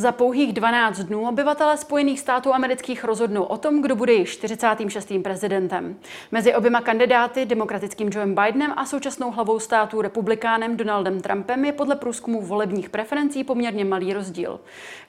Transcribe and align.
Za 0.00 0.12
pouhých 0.12 0.52
12 0.52 0.98
dnů 0.98 1.28
obyvatelé 1.28 1.76
Spojených 1.76 2.20
států 2.20 2.54
amerických 2.54 3.04
rozhodnou 3.04 3.42
o 3.42 3.56
tom, 3.56 3.82
kdo 3.82 3.96
bude 3.96 4.12
již 4.12 4.30
46. 4.30 5.12
prezidentem. 5.22 5.96
Mezi 6.30 6.54
oběma 6.54 6.80
kandidáty, 6.80 7.46
demokratickým 7.46 8.10
Joe 8.12 8.26
Bidenem 8.26 8.72
a 8.76 8.84
současnou 8.84 9.30
hlavou 9.30 9.58
státu 9.58 10.00
republikánem 10.00 10.76
Donaldem 10.76 11.20
Trumpem, 11.20 11.64
je 11.64 11.72
podle 11.72 11.96
průzkumu 11.96 12.42
volebních 12.42 12.90
preferencí 12.90 13.44
poměrně 13.44 13.84
malý 13.84 14.12
rozdíl. 14.12 14.60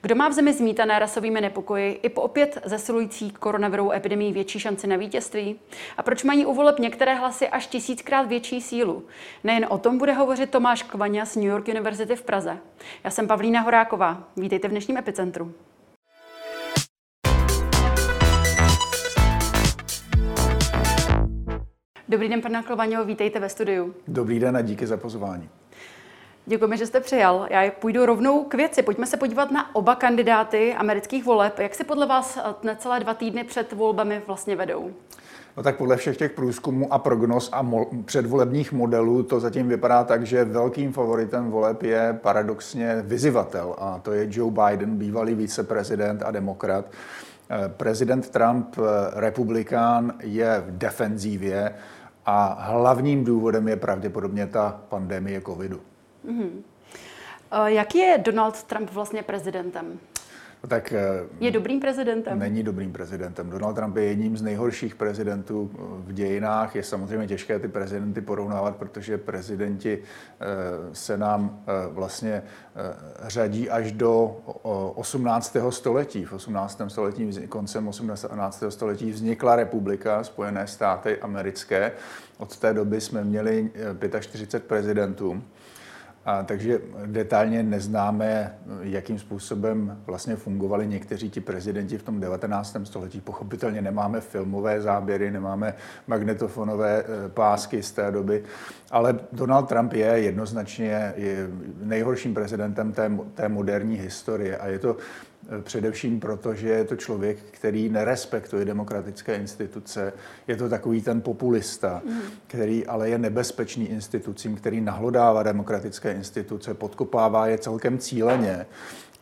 Kdo 0.02 0.14
má 0.14 0.28
v 0.28 0.32
zemi 0.32 0.52
zmítané 0.52 0.98
rasovými 0.98 1.40
nepokoji 1.40 2.00
i 2.02 2.08
po 2.08 2.22
opět 2.22 2.58
zesilující 2.64 3.30
koronavirovou 3.30 3.92
epidemii 3.92 4.32
větší 4.32 4.60
šanci 4.60 4.86
na 4.86 4.96
vítězství? 4.96 5.60
A 5.96 6.02
proč 6.02 6.24
mají 6.24 6.46
u 6.46 6.54
voleb 6.54 6.78
některé 6.78 7.14
hlasy 7.14 7.48
až 7.48 7.66
tisíckrát 7.66 8.26
větší 8.26 8.60
sílu? 8.60 9.04
Nejen 9.44 9.66
o 9.68 9.78
tom 9.78 9.98
bude 9.98 10.12
hovořit 10.12 10.50
Tomáš 10.50 10.82
Kvaňa 10.82 11.24
z 11.24 11.36
New 11.36 11.48
York 11.48 11.68
University 11.68 12.16
v 12.16 12.22
Praze. 12.22 12.58
Já 13.04 13.10
jsem 13.10 13.28
Pavlína 13.28 13.60
Horáková. 13.60 14.24
Vítejte 14.36 14.68
v 14.68 14.72
dnešním 14.82 14.96
epicentru. 14.96 15.52
Dobrý 22.08 22.28
den, 22.28 22.42
pane 22.42 22.62
Klovaně, 22.62 23.04
vítejte 23.04 23.40
ve 23.40 23.48
studiu. 23.48 23.94
Dobrý 24.08 24.38
den 24.38 24.56
a 24.56 24.60
díky 24.60 24.86
za 24.86 24.96
pozvání. 24.96 25.48
Děkujeme, 26.46 26.76
že 26.76 26.86
jste 26.86 27.00
přijal. 27.00 27.46
Já 27.50 27.70
půjdu 27.70 28.06
rovnou 28.06 28.44
k 28.44 28.54
věci. 28.54 28.82
Pojďme 28.82 29.06
se 29.06 29.16
podívat 29.16 29.50
na 29.50 29.74
oba 29.74 29.94
kandidáty 29.94 30.74
amerických 30.74 31.24
voleb. 31.24 31.58
Jak 31.58 31.74
si 31.74 31.84
podle 31.84 32.06
vás 32.06 32.38
necelé 32.62 33.00
dva 33.00 33.14
týdny 33.14 33.44
před 33.44 33.72
volbami 33.72 34.22
vlastně 34.26 34.56
vedou? 34.56 34.94
No 35.56 35.62
tak 35.62 35.76
podle 35.76 35.96
všech 35.96 36.16
těch 36.16 36.32
průzkumů 36.32 36.92
a 36.92 36.98
prognoz 36.98 37.48
a 37.52 37.62
mo- 37.62 38.04
předvolebních 38.04 38.72
modelů 38.72 39.22
to 39.22 39.40
zatím 39.40 39.68
vypadá 39.68 40.04
tak, 40.04 40.26
že 40.26 40.44
velkým 40.44 40.92
favoritem 40.92 41.50
voleb 41.50 41.82
je 41.82 42.18
paradoxně 42.22 43.02
vyzivatel 43.04 43.74
a 43.78 43.98
to 43.98 44.12
je 44.12 44.26
Joe 44.30 44.52
Biden, 44.52 44.96
bývalý 44.96 45.34
viceprezident 45.34 46.22
a 46.22 46.30
demokrat. 46.30 46.84
Eh, 47.50 47.68
prezident 47.68 48.30
Trump, 48.30 48.76
eh, 48.78 48.80
republikán, 49.20 50.14
je 50.22 50.64
v 50.66 50.78
defenzívě 50.78 51.74
a 52.26 52.56
hlavním 52.60 53.24
důvodem 53.24 53.68
je 53.68 53.76
pravděpodobně 53.76 54.46
ta 54.46 54.80
pandemie 54.88 55.40
covidu. 55.40 55.80
Mm-hmm. 56.26 56.50
Jaký 57.66 57.98
je 57.98 58.18
Donald 58.18 58.62
Trump 58.62 58.90
vlastně 58.92 59.22
prezidentem? 59.22 59.98
Tak, 60.68 60.92
eh, 60.92 61.24
je 61.40 61.50
dobrým 61.50 61.80
prezidentem? 61.80 62.38
Není 62.38 62.62
dobrým 62.62 62.92
prezidentem. 62.92 63.50
Donald 63.50 63.74
Trump 63.74 63.96
je 63.96 64.04
jedním 64.04 64.36
z 64.36 64.42
nejhorších 64.42 64.94
prezidentů 64.94 65.70
eh, 65.74 65.78
v 66.06 66.12
dějinách. 66.12 66.76
Je 66.76 66.82
samozřejmě 66.82 67.26
těžké 67.26 67.58
ty 67.58 67.68
prezidenty 67.68 68.20
porovnávat, 68.20 68.76
protože 68.76 69.18
prezidenti 69.18 69.98
eh, 69.98 70.46
se 70.92 71.16
nám 71.16 71.64
vlastně 71.90 72.42
řadí 73.26 73.70
až 73.70 73.92
do 73.92 74.36
18. 74.94 75.56
století. 75.70 76.24
V 76.24 76.32
18. 76.32 76.82
století, 76.88 77.46
koncem 77.48 77.88
18. 77.88 78.64
století 78.68 79.10
vznikla 79.10 79.56
republika 79.56 80.24
Spojené 80.24 80.66
státy 80.66 81.18
americké. 81.18 81.92
Od 82.38 82.56
té 82.56 82.74
doby 82.74 83.00
jsme 83.00 83.24
měli 83.24 83.70
45 84.20 84.68
prezidentů. 84.68 85.42
A 86.24 86.42
takže 86.42 86.80
detailně 87.06 87.62
neznáme, 87.62 88.58
jakým 88.80 89.18
způsobem 89.18 90.00
vlastně 90.06 90.36
fungovali 90.36 90.86
někteří 90.86 91.30
ti 91.30 91.40
prezidenti 91.40 91.98
v 91.98 92.02
tom 92.02 92.20
19. 92.20 92.76
století. 92.84 93.20
Pochopitelně 93.20 93.82
nemáme 93.82 94.20
filmové 94.20 94.80
záběry, 94.80 95.30
nemáme 95.30 95.74
magnetofonové 96.06 97.02
eh, 97.02 97.28
pásky 97.28 97.82
z 97.82 97.92
té 97.92 98.10
doby, 98.10 98.44
ale 98.90 99.18
Donald 99.32 99.68
Trump 99.68 99.92
je 99.92 100.06
jednoznačně 100.06 101.14
nejhorším 101.82 102.34
prezidentem 102.34 102.92
té, 102.92 103.10
té 103.34 103.48
moderní 103.48 103.96
historie 103.96 104.56
a 104.56 104.66
je 104.66 104.78
to 104.78 104.96
Především 105.62 106.20
proto, 106.20 106.54
že 106.54 106.68
je 106.68 106.84
to 106.84 106.96
člověk, 106.96 107.38
který 107.50 107.88
nerespektuje 107.88 108.64
demokratické 108.64 109.36
instituce. 109.36 110.12
Je 110.48 110.56
to 110.56 110.68
takový 110.68 111.02
ten 111.02 111.20
populista, 111.20 112.02
mm. 112.04 112.20
který 112.46 112.86
ale 112.86 113.08
je 113.08 113.18
nebezpečný 113.18 113.88
institucím, 113.88 114.56
který 114.56 114.80
nahlodává 114.80 115.42
demokratické 115.42 116.12
instituce, 116.12 116.74
podkopává 116.74 117.46
je 117.46 117.58
celkem 117.58 117.98
cíleně. 117.98 118.66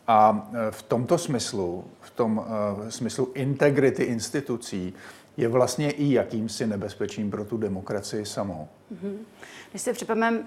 A 0.07 0.51
e, 0.53 0.71
v 0.71 0.81
tomto 0.83 1.17
smyslu, 1.17 1.83
v 2.01 2.09
tom 2.09 2.37
uh, 2.37 2.89
smyslu 2.89 3.31
integrity 3.33 4.03
institucí, 4.03 4.93
je 5.37 5.47
vlastně 5.47 5.91
i 5.91 6.13
jakýmsi 6.13 6.67
nebezpečím 6.67 7.31
pro 7.31 7.45
tu 7.45 7.57
demokracii 7.57 8.25
samou. 8.25 8.67
Mm-hmm. 8.93 9.17
Když 9.71 9.81
si 9.81 9.93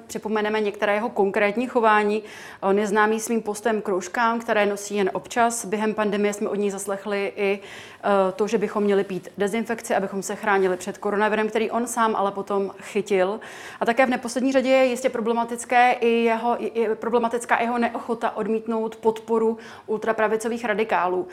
připomeneme 0.06 0.60
některé 0.60 0.94
jeho 0.94 1.08
konkrétní 1.08 1.66
chování, 1.66 2.22
on 2.60 2.78
je 2.78 2.86
známý 2.86 3.20
svým 3.20 3.42
postem 3.42 3.82
kroužkám, 3.82 4.40
které 4.40 4.66
nosí 4.66 4.96
jen 4.96 5.10
občas. 5.12 5.64
Během 5.64 5.94
pandemie 5.94 6.32
jsme 6.32 6.48
od 6.48 6.54
ní 6.54 6.70
zaslechli 6.70 7.32
i 7.36 7.58
eh, 7.58 8.32
to, 8.32 8.46
že 8.46 8.58
bychom 8.58 8.84
měli 8.84 9.04
pít 9.04 9.28
dezinfekci, 9.38 9.94
abychom 9.94 10.22
se 10.22 10.36
chránili 10.36 10.76
před 10.76 10.98
koronavirem, 10.98 11.48
který 11.48 11.70
on 11.70 11.86
sám 11.86 12.16
ale 12.16 12.32
potom 12.32 12.74
chytil. 12.80 13.40
A 13.80 13.86
také 13.86 14.06
v 14.06 14.10
neposlední 14.10 14.52
řadě 14.52 14.68
je 14.68 14.84
jistě 14.84 15.08
problematické 15.08 15.92
i 15.92 16.08
jeho, 16.08 16.56
je 16.74 16.94
problematická 16.94 17.60
jeho 17.60 17.78
neochota 17.78 18.36
odmítnout 18.36 18.96
podporu 18.96 19.58
ultrapravicových 19.86 20.64
radikálů. 20.64 21.28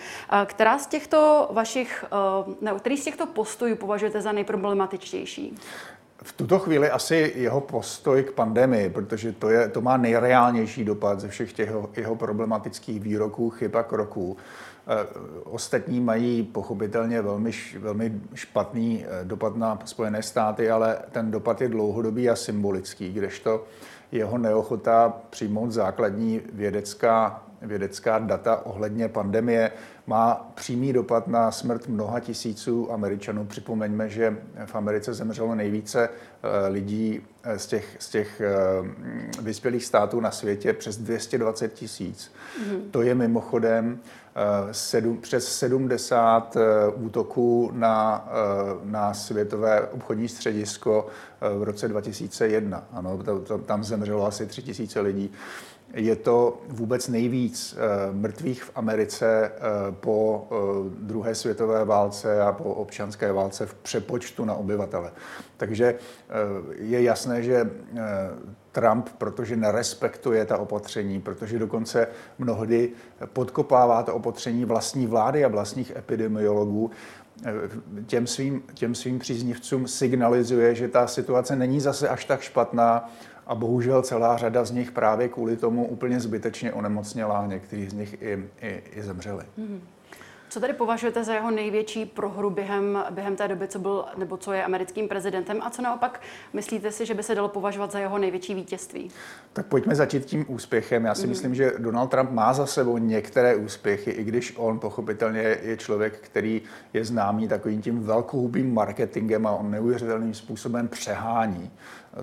Která 0.45 0.79
z 0.79 0.87
těchto 0.87 1.49
vašich, 1.51 2.05
eh, 2.05 2.55
ne, 2.61 2.71
který 2.79 2.97
z 2.97 3.03
těchto 3.03 3.25
postojů 3.25 3.75
považujete 3.75 4.21
za 4.21 4.31
nejproblematičtější? 4.31 5.57
V 6.23 6.33
tuto 6.33 6.59
chvíli 6.59 6.89
asi 6.89 7.33
jeho 7.35 7.61
postoj 7.61 8.23
k 8.23 8.31
pandemii, 8.31 8.89
protože 8.89 9.31
to, 9.31 9.49
je, 9.49 9.69
to 9.69 9.81
má 9.81 9.97
nejreálnější 9.97 10.85
dopad 10.85 11.19
ze 11.19 11.27
všech 11.27 11.53
těch 11.53 11.71
jeho, 11.97 12.15
problematických 12.15 12.99
výroků, 12.99 13.49
chyb 13.49 13.75
a 13.75 13.83
kroků. 13.83 14.37
Eh, 14.87 15.07
ostatní 15.43 15.99
mají 15.99 16.43
pochopitelně 16.43 17.21
velmi, 17.21 17.51
velmi 17.79 18.21
špatný 18.33 19.05
eh, 19.05 19.25
dopad 19.25 19.55
na 19.55 19.79
Spojené 19.85 20.23
státy, 20.23 20.71
ale 20.71 20.97
ten 21.11 21.31
dopad 21.31 21.61
je 21.61 21.69
dlouhodobý 21.69 22.29
a 22.29 22.35
symbolický, 22.35 23.13
kdežto 23.13 23.63
jeho 24.11 24.37
neochota 24.37 25.13
přijmout 25.29 25.71
základní 25.71 26.41
vědecká, 26.53 27.43
vědecká 27.61 28.19
data 28.19 28.65
ohledně 28.65 29.09
pandemie 29.09 29.71
má 30.07 30.51
přímý 30.55 30.93
dopad 30.93 31.27
na 31.27 31.51
smrt 31.51 31.87
mnoha 31.87 32.19
tisíců 32.19 32.91
Američanů. 32.91 33.45
Připomeňme, 33.45 34.09
že 34.09 34.37
v 34.65 34.75
Americe 34.75 35.13
zemřelo 35.13 35.55
nejvíce 35.55 36.09
eh, 36.09 36.67
lidí 36.67 37.21
eh, 37.43 37.59
z 37.59 37.67
těch, 37.67 37.95
z 37.99 38.09
těch 38.09 38.41
eh, 38.41 38.51
vyspělých 39.41 39.85
států 39.85 40.19
na 40.19 40.31
světě, 40.31 40.73
přes 40.73 40.97
220 40.97 41.73
tisíc. 41.73 42.31
Mm-hmm. 42.31 42.81
To 42.91 43.01
je 43.01 43.15
mimochodem 43.15 43.99
sedm, 44.71 45.17
přes 45.17 45.55
70 45.57 46.57
útoků 46.95 47.71
na, 47.73 48.29
na 48.83 49.13
světové 49.13 49.87
obchodní 49.87 50.27
středisko 50.27 51.07
v 51.57 51.63
roce 51.63 51.87
2001. 51.87 52.83
Ano, 52.91 53.19
tam 53.65 53.83
zemřelo 53.83 54.27
asi 54.27 54.45
3 54.45 54.61
tisíce 54.61 54.99
lidí 54.99 55.31
je 55.93 56.15
to 56.15 56.61
vůbec 56.67 57.07
nejvíc 57.07 57.77
eh, 57.77 58.13
mrtvých 58.13 58.63
v 58.63 58.71
Americe 58.75 59.51
eh, 59.55 59.59
po 59.91 60.47
eh, 60.51 60.55
druhé 60.99 61.35
světové 61.35 61.85
válce 61.85 62.41
a 62.41 62.51
po 62.51 62.63
občanské 62.63 63.33
válce 63.33 63.65
v 63.65 63.73
přepočtu 63.73 64.45
na 64.45 64.53
obyvatele. 64.53 65.11
Takže 65.57 65.95
je 66.75 67.03
jasné, 67.03 67.43
že 67.43 67.69
Trump, 68.71 69.09
protože 69.17 69.55
nerespektuje 69.55 70.45
ta 70.45 70.57
opatření, 70.57 71.21
protože 71.21 71.59
dokonce 71.59 72.07
mnohdy 72.39 72.89
podkopává 73.25 74.03
to 74.03 74.15
opatření 74.15 74.65
vlastní 74.65 75.07
vlády 75.07 75.45
a 75.45 75.47
vlastních 75.47 75.95
epidemiologů, 75.95 76.91
těm 78.05 78.27
svým, 78.27 78.63
těm 78.73 78.95
svým 78.95 79.19
příznivcům 79.19 79.87
signalizuje, 79.87 80.75
že 80.75 80.87
ta 80.87 81.07
situace 81.07 81.55
není 81.55 81.79
zase 81.79 82.09
až 82.09 82.25
tak 82.25 82.41
špatná, 82.41 83.09
a 83.47 83.55
bohužel 83.55 84.01
celá 84.01 84.37
řada 84.37 84.65
z 84.65 84.71
nich 84.71 84.91
právě 84.91 85.27
kvůli 85.27 85.57
tomu 85.57 85.87
úplně 85.87 86.19
zbytečně 86.19 86.73
onemocněla, 86.73 87.47
někteří 87.47 87.89
z 87.89 87.93
nich 87.93 88.21
i, 88.21 88.49
i, 88.61 88.83
i 88.95 89.03
zemřeli. 89.03 89.43
Mm-hmm. 89.59 89.79
Co 90.51 90.59
tady 90.59 90.73
považujete 90.73 91.23
za 91.23 91.33
jeho 91.33 91.51
největší 91.51 92.05
prohru 92.05 92.49
během, 92.49 93.03
během 93.11 93.35
té 93.35 93.47
doby, 93.47 93.67
co 93.67 93.79
byl 93.79 94.05
nebo 94.17 94.37
co 94.37 94.53
je 94.53 94.63
americkým 94.63 95.07
prezidentem 95.07 95.61
a 95.61 95.69
co 95.69 95.81
naopak 95.81 96.21
myslíte 96.53 96.91
si, 96.91 97.05
že 97.05 97.13
by 97.13 97.23
se 97.23 97.35
dalo 97.35 97.49
považovat 97.49 97.91
za 97.91 97.99
jeho 97.99 98.17
největší 98.17 98.55
vítězství? 98.55 99.11
Tak 99.53 99.65
pojďme 99.65 99.95
začít 99.95 100.25
tím 100.25 100.45
úspěchem. 100.47 101.05
Já 101.05 101.15
si 101.15 101.23
mm. 101.23 101.29
myslím, 101.29 101.55
že 101.55 101.71
Donald 101.77 102.07
Trump 102.07 102.31
má 102.31 102.53
za 102.53 102.65
sebou 102.65 102.97
některé 102.97 103.55
úspěchy, 103.55 104.11
i 104.11 104.23
když 104.23 104.53
on 104.57 104.79
pochopitelně 104.79 105.57
je 105.61 105.77
člověk, 105.77 106.19
který 106.19 106.61
je 106.93 107.05
známý 107.05 107.47
takovým 107.47 107.81
tím 107.81 108.03
velkohubým 108.03 108.73
marketingem 108.73 109.47
a 109.47 109.51
on 109.51 109.71
neuvěřitelným 109.71 110.33
způsobem 110.33 110.87
přehání 110.87 111.71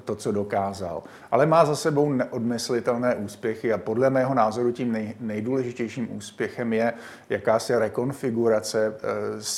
to, 0.04 0.16
co 0.16 0.32
dokázal. 0.32 1.02
Ale 1.30 1.46
má 1.46 1.64
za 1.64 1.76
sebou 1.76 2.12
neodmyslitelné 2.12 3.14
úspěchy 3.14 3.72
a 3.72 3.78
podle 3.78 4.10
mého 4.10 4.34
názoru 4.34 4.72
tím 4.72 4.92
nej, 4.92 5.14
nejdůležitějším 5.20 6.16
úspěchem 6.16 6.72
je 6.72 6.92
jakási 7.30 7.72
rekonf 7.76 8.18
rekonfigurace 8.18 8.94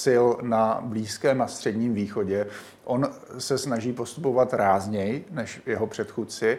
sil 0.03 0.25
na 0.43 0.81
Blízkém 0.85 1.43
a 1.43 1.47
Středním 1.47 1.95
východě. 1.95 2.47
On 2.91 3.09
se 3.39 3.59
snaží 3.59 3.93
postupovat 3.93 4.55
rázněji 4.55 5.27
než 5.31 5.63
jeho 5.67 5.87
předchůdci 5.87 6.59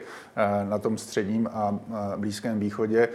na 0.70 0.80
tom 0.80 0.98
středním 0.98 1.50
a 1.54 1.80
Blízkém 2.18 2.60
východě. 2.60 3.10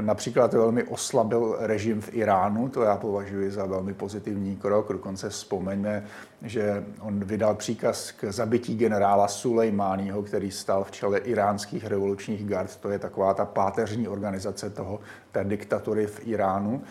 Například 0.00 0.54
velmi 0.54 0.84
oslabil 0.84 1.56
režim 1.60 2.00
v 2.00 2.14
Iránu, 2.14 2.68
to 2.68 2.82
já 2.82 2.96
považuji 2.96 3.50
za 3.50 3.66
velmi 3.66 3.94
pozitivní 3.94 4.56
krok. 4.56 4.92
Dokonce 4.92 5.28
vzpomeňme, 5.28 6.04
že 6.42 6.84
on 7.00 7.24
vydal 7.24 7.54
příkaz 7.54 8.10
k 8.10 8.32
zabití 8.32 8.76
generála 8.76 9.28
Sulejmáního, 9.28 10.22
který 10.22 10.50
stal 10.50 10.84
v 10.84 10.90
čele 10.90 11.18
iránských 11.18 11.86
revolučních 11.86 12.46
gard. 12.46 12.76
To 12.76 12.90
je 12.90 12.98
taková 12.98 13.34
ta 13.34 13.44
páteřní 13.44 14.08
organizace 14.08 14.70
toho, 14.70 15.00
té 15.32 15.44
diktatury 15.44 16.06
v 16.06 16.20
Iránu. 16.26 16.82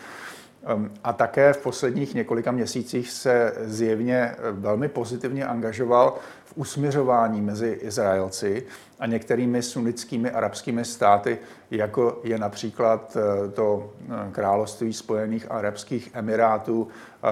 A 1.04 1.14
také 1.14 1.54
v 1.54 1.58
posledních 1.58 2.14
několika 2.14 2.52
měsících 2.52 3.12
se 3.12 3.54
zjevně 3.62 4.36
velmi 4.52 4.88
pozitivně 4.88 5.46
angažoval 5.46 6.18
v 6.46 6.58
usměřování 6.58 7.42
mezi 7.42 7.68
Izraelci 7.82 8.66
a 9.00 9.06
některými 9.06 9.62
sunnickými 9.62 10.32
arabskými 10.32 10.86
státy, 10.86 11.38
jako 11.72 12.20
je 12.24 12.38
například 12.38 13.18
eh, 13.18 13.52
to 13.52 13.92
eh, 14.10 14.32
království 14.32 14.94
Spojených 14.94 15.52
arabských 15.52 16.10
emirátů 16.14 16.88
eh, 16.88 17.28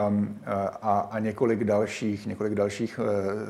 a, 0.81 1.19
několik 1.19 1.63
dalších, 1.63 2.27
několik 2.27 2.55
dalších 2.55 2.99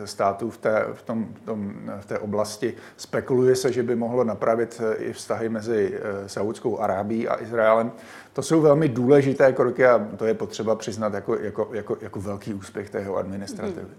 států 0.06 0.50
v 0.50 0.58
té, 0.58 0.86
v, 0.94 1.02
tom, 1.02 1.28
v, 1.42 1.46
tom, 1.46 1.74
v 2.00 2.06
té 2.06 2.20
oblasti. 2.20 2.74
Spekuluje 2.98 3.56
se, 3.56 3.72
že 3.72 3.84
by 3.84 3.96
mohlo 3.96 4.24
napravit 4.24 4.82
i 4.98 5.14
vztahy 5.14 5.50
mezi 5.50 6.00
Saudskou 6.28 6.80
Arábií 6.80 7.28
a 7.28 7.42
Izraelem. 7.42 7.92
To 8.34 8.42
jsou 8.42 8.62
velmi 8.62 8.90
důležité 8.90 9.54
kroky 9.54 9.86
a 9.86 10.08
to 10.18 10.26
je 10.26 10.34
potřeba 10.34 10.76
přiznat 10.76 11.14
jako, 11.14 11.36
jako, 11.36 11.70
jako, 11.74 11.98
jako 12.02 12.22
velký 12.22 12.54
úspěch 12.54 12.90
té 12.90 13.00
jeho 13.00 13.16
administrativy. 13.16 13.82
Hmm. 13.82 13.96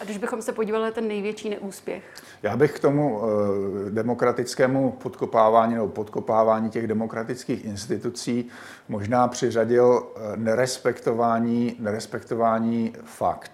A 0.00 0.04
když 0.04 0.18
bychom 0.18 0.42
se 0.42 0.52
podívali 0.52 0.84
na 0.84 0.90
ten 0.90 1.08
největší 1.08 1.50
neúspěch? 1.50 2.04
Já 2.42 2.56
bych 2.56 2.72
k 2.72 2.78
tomu 2.78 3.22
eh, 3.22 3.90
demokratickému 3.90 4.92
podkopávání 4.92 5.74
nebo 5.74 5.88
podkopávání 5.88 6.70
těch 6.70 6.86
demokratických 6.86 7.64
institucí 7.64 8.48
možná 8.88 9.28
přiřadil 9.28 10.02
eh, 10.16 10.36
nerespektování, 10.36 11.76
nerespektování 11.78 12.92
fakt. 13.04 13.52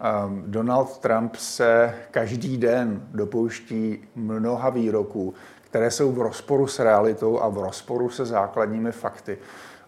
Ehm, 0.00 0.44
Donald 0.46 0.98
Trump 0.98 1.36
se 1.36 1.94
každý 2.10 2.56
den 2.58 3.02
dopouští 3.10 3.98
mnoha 4.16 4.70
výroků, 4.70 5.34
které 5.70 5.90
jsou 5.90 6.12
v 6.12 6.22
rozporu 6.22 6.66
s 6.66 6.78
realitou 6.78 7.40
a 7.40 7.48
v 7.48 7.58
rozporu 7.58 8.10
se 8.10 8.26
základními 8.26 8.92
fakty. 8.92 9.38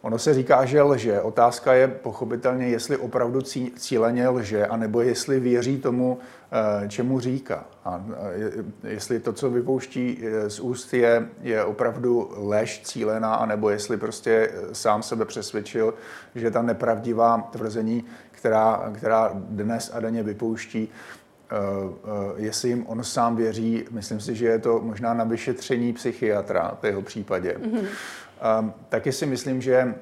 Ono 0.02 0.18
se 0.18 0.34
říká, 0.34 0.64
že 0.64 0.82
lže. 0.82 1.20
Otázka 1.20 1.74
je 1.74 1.88
pochopitelně, 1.88 2.68
jestli 2.68 2.96
opravdu 2.96 3.40
cíleně 3.76 4.28
lže, 4.28 4.66
anebo 4.66 5.00
jestli 5.00 5.40
věří 5.40 5.78
tomu, 5.78 6.18
eh, 6.52 6.88
čemu 6.88 7.20
říká. 7.20 7.64
A 7.84 8.04
jestli 8.84 9.20
to, 9.20 9.32
co 9.32 9.50
vypouští 9.50 10.18
eh, 10.22 10.50
z 10.50 10.60
úst, 10.60 10.94
je, 10.94 11.28
je 11.42 11.64
opravdu 11.64 12.30
lež 12.36 12.80
cílená, 12.84 13.34
anebo 13.34 13.70
jestli 13.70 13.96
prostě 13.96 14.50
eh, 14.52 14.74
sám 14.74 15.02
sebe 15.02 15.24
přesvědčil, 15.24 15.94
že 16.34 16.50
ta 16.50 16.62
nepravdivá 16.62 17.48
tvrzení, 17.52 18.04
která, 18.30 18.92
která 18.94 19.30
dnes 19.34 19.90
a 19.94 20.00
denně 20.00 20.22
vypouští, 20.22 20.88
jestli 22.36 22.68
jim 22.68 22.86
on 22.86 23.04
sám 23.04 23.36
věří, 23.36 23.84
myslím 23.90 24.20
si, 24.20 24.34
že 24.34 24.46
je 24.46 24.58
to 24.58 24.80
možná 24.80 25.14
na 25.14 25.24
vyšetření 25.24 25.92
psychiatra 25.92 26.78
v 26.82 26.84
jeho 26.84 27.02
případě. 27.02 27.56
Mm-hmm. 27.58 27.86
Taky 28.88 29.12
si 29.12 29.26
myslím, 29.26 29.60
že 29.60 29.94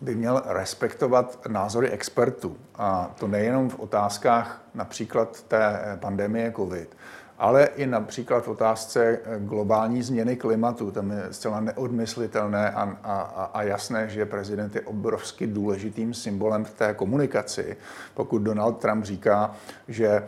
by 0.00 0.14
měl 0.14 0.42
respektovat 0.46 1.38
názory 1.48 1.90
expertů. 1.90 2.56
A 2.74 3.14
to 3.18 3.28
nejenom 3.28 3.68
v 3.68 3.78
otázkách 3.78 4.62
například 4.74 5.42
té 5.42 5.98
pandemie 6.00 6.52
COVID, 6.56 6.96
ale 7.40 7.64
i 7.64 7.86
například 7.86 8.44
v 8.44 8.48
otázce 8.48 9.18
globální 9.38 10.02
změny 10.02 10.36
klimatu. 10.36 10.90
Tam 10.90 11.10
je 11.10 11.22
zcela 11.30 11.60
neodmyslitelné 11.60 12.70
a, 12.70 12.82
a, 13.04 13.50
a 13.54 13.62
jasné, 13.62 14.08
že 14.08 14.26
prezident 14.26 14.74
je 14.74 14.80
obrovsky 14.80 15.46
důležitým 15.46 16.14
symbolem 16.14 16.64
v 16.64 16.70
té 16.70 16.94
komunikaci. 16.94 17.76
Pokud 18.14 18.38
Donald 18.38 18.72
Trump 18.72 19.04
říká, 19.04 19.54
že 19.88 20.22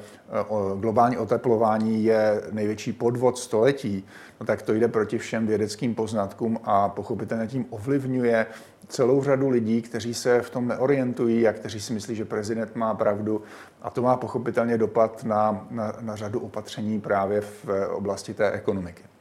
globální 0.80 1.18
oteplování 1.18 2.04
je 2.04 2.42
největší 2.50 2.92
podvod 2.92 3.38
století, 3.38 4.06
no 4.40 4.46
tak 4.46 4.62
to 4.62 4.74
jde 4.74 4.88
proti 4.88 5.18
všem 5.18 5.46
vědeckým 5.46 5.94
poznatkům 5.94 6.58
a 6.64 6.88
pochopitelně 6.88 7.46
tím 7.46 7.66
ovlivňuje 7.70 8.46
celou 8.88 9.22
řadu 9.22 9.48
lidí, 9.48 9.82
kteří 9.82 10.14
se 10.14 10.40
v 10.40 10.50
tom 10.50 10.68
neorientují 10.68 11.48
a 11.48 11.52
kteří 11.52 11.80
si 11.80 11.92
myslí, 11.92 12.14
že 12.14 12.24
prezident 12.24 12.76
má 12.76 12.94
pravdu. 12.94 13.42
A 13.82 13.90
to 13.90 14.02
má 14.02 14.16
pochopitelně 14.16 14.78
dopad 14.78 15.24
na, 15.24 15.66
na, 15.70 15.92
na 16.00 16.16
řadu 16.16 16.40
opatření 16.40 17.00
právě 17.00 17.40
v 17.40 17.66
oblasti 17.92 18.34
té 18.34 18.50
ekonomiky. 18.50 19.11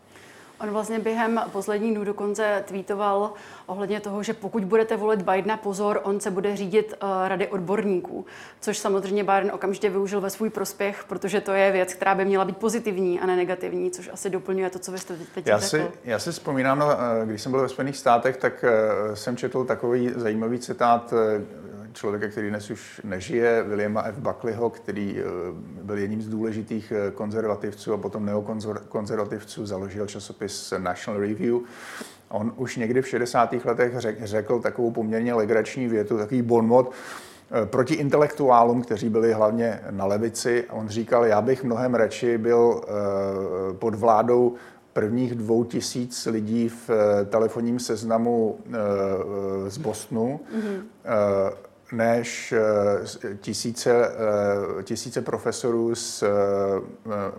On 0.63 0.69
vlastně 0.69 0.99
během 0.99 1.41
posledních 1.51 1.93
dnů 1.93 2.03
dokonce 2.03 2.63
tweetoval 2.67 3.33
ohledně 3.65 3.99
toho, 3.99 4.23
že 4.23 4.33
pokud 4.33 4.65
budete 4.65 4.97
volit 4.97 5.21
Bidena, 5.21 5.57
pozor, 5.57 5.99
on 6.03 6.19
se 6.19 6.31
bude 6.31 6.55
řídit 6.55 6.93
uh, 7.03 7.09
rady 7.27 7.47
odborníků, 7.47 8.25
což 8.59 8.77
samozřejmě 8.77 9.23
Biden 9.23 9.51
okamžitě 9.53 9.89
využil 9.89 10.21
ve 10.21 10.29
svůj 10.29 10.49
prospěch, 10.49 11.03
protože 11.07 11.41
to 11.41 11.51
je 11.51 11.71
věc, 11.71 11.93
která 11.93 12.15
by 12.15 12.25
měla 12.25 12.45
být 12.45 12.57
pozitivní 12.57 13.19
a 13.19 13.25
ne 13.25 13.35
negativní, 13.35 13.91
což 13.91 14.09
asi 14.13 14.29
doplňuje 14.29 14.69
to, 14.69 14.79
co 14.79 14.91
vy 14.91 14.99
jste 14.99 15.15
teď 15.35 15.47
já 15.47 15.59
řekl. 15.59 15.69
Si, 15.69 15.91
já 16.03 16.19
si 16.19 16.31
vzpomínám, 16.31 16.83
eh, 16.83 17.25
když 17.25 17.41
jsem 17.41 17.51
byl 17.51 17.61
ve 17.61 17.69
Spojených 17.69 17.97
státech, 17.97 18.37
tak 18.37 18.65
uh, 19.07 19.15
jsem 19.15 19.37
četl 19.37 19.63
takový 19.63 20.11
zajímavý 20.15 20.59
citát 20.59 21.13
člověka, 21.93 22.27
který 22.27 22.49
dnes 22.49 22.71
už 22.71 23.01
nežije, 23.03 23.63
Williama 23.63 24.01
F. 24.01 24.17
Buckleyho, 24.17 24.69
který 24.69 25.19
eh, 25.19 25.23
byl 25.83 25.97
jedním 25.97 26.21
z 26.21 26.27
důležitých 26.27 26.93
eh, 26.95 27.11
konzervativců 27.11 27.93
a 27.93 27.97
potom 27.97 28.25
neokonzervativců, 28.25 29.65
založil 29.65 30.07
časopis 30.07 30.73
National 30.77 31.21
Review. 31.21 31.55
On 32.29 32.53
už 32.55 32.75
někdy 32.75 33.01
v 33.01 33.07
60. 33.07 33.53
letech 33.65 33.93
řekl 34.19 34.59
takovou 34.59 34.91
poměrně 34.91 35.33
legrační 35.33 35.87
větu, 35.87 36.17
takový 36.17 36.41
bonmot, 36.41 36.91
eh, 36.91 37.65
proti 37.65 37.93
intelektuálům, 37.93 38.81
kteří 38.81 39.09
byli 39.09 39.33
hlavně 39.33 39.79
na 39.89 40.05
levici. 40.05 40.65
On 40.69 40.89
říkal, 40.89 41.25
já 41.25 41.41
bych 41.41 41.63
mnohem 41.63 41.95
radši 41.95 42.37
byl 42.37 42.81
pod 43.79 43.95
vládou 43.95 44.55
prvních 44.93 45.35
dvou 45.35 45.63
tisíc 45.63 46.25
lidí 46.25 46.69
v 46.69 46.89
telefonním 47.29 47.79
seznamu 47.79 48.59
z 49.67 49.77
Bostonu, 49.77 50.39
mm-hmm 50.55 51.51
než 51.91 52.51
eh, 52.51 53.37
tisíce, 53.41 54.07
eh, 54.79 54.83
tisíce 54.83 55.21
profesorů 55.21 55.95
z 55.95 56.23
eh, 56.23 56.27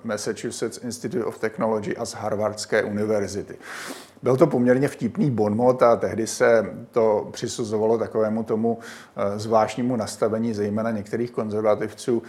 Massachusetts 0.05 0.85
Institute 0.85 1.25
of 1.25 1.39
Technology 1.39 1.97
a 1.97 2.05
z 2.05 2.15
Harvardské 2.15 2.83
univerzity. 2.83 3.57
Byl 4.23 4.37
to 4.37 4.47
poměrně 4.47 4.89
vtipný 4.89 5.31
bonmot 5.31 5.83
a 5.83 5.97
tehdy 5.97 6.27
se 6.27 6.75
to 6.91 7.29
přisuzovalo 7.33 7.99
takovému 7.99 8.43
tomu 8.43 8.79
zvláštnímu 9.37 9.97
nastavení, 9.97 10.55
zejména 10.55 10.91
některých 10.91 11.31
konzervativců, 11.31 12.23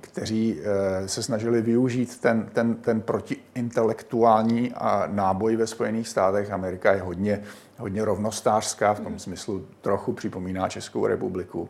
kteří 0.00 0.60
se 1.06 1.22
snažili 1.22 1.62
využít 1.62 2.20
ten, 2.20 2.48
ten, 2.52 2.74
ten 2.74 3.00
protiintelektuální 3.00 4.74
náboj 5.06 5.56
ve 5.56 5.66
Spojených 5.66 6.08
státech. 6.08 6.52
Amerika 6.52 6.92
je 6.92 7.00
hodně 7.00 7.42
hodně 7.80 8.04
rovnostářská, 8.04 8.94
v 8.94 9.00
tom 9.00 9.18
smyslu 9.18 9.66
trochu 9.80 10.12
připomíná 10.12 10.68
Českou 10.68 11.06
republiku. 11.06 11.68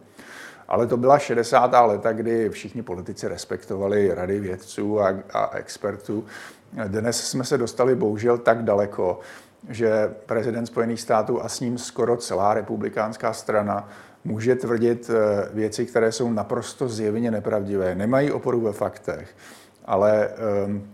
Ale 0.69 0.87
to 0.87 0.97
byla 0.97 1.19
60. 1.19 1.87
leta, 1.87 2.13
kdy 2.13 2.51
všichni 2.51 2.83
politici 2.83 3.29
respektovali 3.29 4.15
rady 4.15 4.41
vědců 4.41 5.01
a, 5.01 5.15
a 5.33 5.57
expertů. 5.57 6.25
Dnes 6.73 7.31
jsme 7.31 7.45
se 7.45 7.59
dostali 7.59 7.95
bohužel 7.95 8.39
tak 8.39 8.63
daleko, 8.65 9.21
že 9.69 10.15
prezident 10.27 10.67
Spojených 10.67 11.01
států 11.01 11.43
a 11.43 11.49
s 11.49 11.61
ním 11.61 11.79
skoro 11.79 12.17
celá 12.17 12.55
republikánská 12.55 13.33
strana 13.33 13.89
může 14.25 14.55
tvrdit 14.55 15.11
eh, 15.11 15.49
věci, 15.55 15.87
které 15.87 16.13
jsou 16.13 16.33
naprosto 16.33 16.89
zjevně 16.89 17.31
nepravdivé. 17.31 17.95
Nemají 17.95 18.33
oporu 18.33 18.61
ve 18.61 18.73
faktech, 18.73 19.37
ale 19.85 20.29
ehm, 20.29 20.89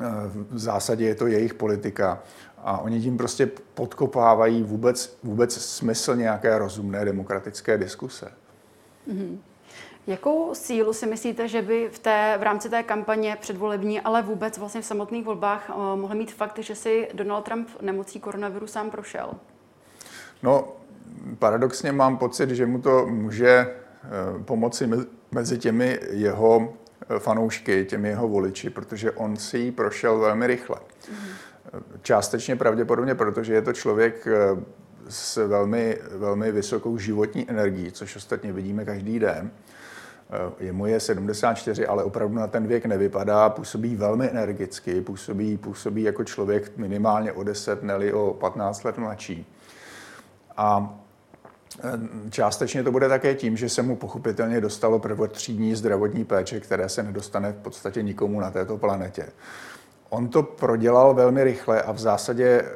eh, 0.00 0.04
v 0.50 0.58
zásadě 0.58 1.04
je 1.04 1.14
to 1.14 1.26
jejich 1.26 1.54
politika. 1.54 2.22
A 2.58 2.78
oni 2.78 3.00
tím 3.00 3.16
prostě 3.16 3.50
podkopávají 3.74 4.62
vůbec, 4.62 5.18
vůbec 5.22 5.54
smysl 5.54 6.16
nějaké 6.16 6.58
rozumné 6.58 7.04
demokratické 7.04 7.78
diskuse. 7.78 8.32
Mm-hmm. 9.08 9.38
Jakou 10.06 10.54
sílu 10.54 10.92
si 10.92 11.06
myslíte, 11.06 11.48
že 11.48 11.62
by 11.62 11.88
v, 11.92 11.98
té, 11.98 12.36
v 12.38 12.42
rámci 12.42 12.68
té 12.68 12.82
kampaně 12.82 13.36
předvolební, 13.40 14.00
ale 14.00 14.22
vůbec 14.22 14.58
vlastně 14.58 14.80
v 14.80 14.84
samotných 14.84 15.24
volbách 15.24 15.68
uh, 15.68 15.76
mohl 15.96 16.14
mít 16.14 16.32
fakt, 16.32 16.58
že 16.58 16.74
si 16.74 17.08
Donald 17.14 17.42
Trump 17.42 17.68
nemocí 17.80 18.20
koronaviru 18.20 18.66
sám 18.66 18.90
prošel? 18.90 19.30
No, 20.42 20.68
paradoxně 21.38 21.92
mám 21.92 22.18
pocit, 22.18 22.50
že 22.50 22.66
mu 22.66 22.80
to 22.80 23.06
může 23.06 23.76
uh, 24.36 24.42
pomoci 24.42 24.86
mezi 25.30 25.58
těmi 25.58 26.00
jeho 26.10 26.72
eh, 27.10 27.18
fanoušky, 27.18 27.84
těmi 27.84 28.08
jeho 28.08 28.28
voliči, 28.28 28.70
protože 28.70 29.10
on 29.10 29.36
si 29.36 29.58
ji 29.58 29.72
prošel 29.72 30.18
velmi 30.18 30.46
rychle. 30.46 30.76
Mm-hmm. 30.76 31.82
Částečně 32.02 32.56
pravděpodobně, 32.56 33.14
protože 33.14 33.54
je 33.54 33.62
to 33.62 33.72
člověk 33.72 34.26
eh, 34.26 34.62
s 35.08 35.46
velmi, 35.46 35.98
velmi 36.10 36.52
vysokou 36.52 36.98
životní 36.98 37.50
energií, 37.50 37.92
což 37.92 38.16
ostatně 38.16 38.52
vidíme 38.52 38.84
každý 38.84 39.18
den. 39.18 39.50
Je 40.60 40.72
mu 40.72 40.86
je 40.86 41.00
74, 41.00 41.86
ale 41.86 42.04
opravdu 42.04 42.34
na 42.34 42.46
ten 42.46 42.66
věk 42.66 42.86
nevypadá, 42.86 43.48
působí 43.48 43.96
velmi 43.96 44.30
energicky, 44.30 45.00
působí, 45.00 45.56
působí 45.56 46.02
jako 46.02 46.24
člověk 46.24 46.76
minimálně 46.76 47.32
o 47.32 47.42
10, 47.42 47.82
neli 47.82 48.12
o 48.12 48.36
15 48.40 48.84
let 48.84 48.98
mladší. 48.98 49.46
A 50.56 50.98
Částečně 52.30 52.82
to 52.82 52.92
bude 52.92 53.08
také 53.08 53.34
tím, 53.34 53.56
že 53.56 53.68
se 53.68 53.82
mu 53.82 53.96
pochopitelně 53.96 54.60
dostalo 54.60 54.98
prvotřídní 54.98 55.74
zdravotní 55.74 56.24
péče, 56.24 56.60
které 56.60 56.88
se 56.88 57.02
nedostane 57.02 57.52
v 57.52 57.56
podstatě 57.56 58.02
nikomu 58.02 58.40
na 58.40 58.50
této 58.50 58.78
planetě. 58.78 59.26
On 60.08 60.28
to 60.28 60.42
prodělal 60.42 61.14
velmi 61.14 61.44
rychle 61.44 61.82
a 61.82 61.92
v 61.92 61.98
zásadě 61.98 62.46
eh, 62.46 62.66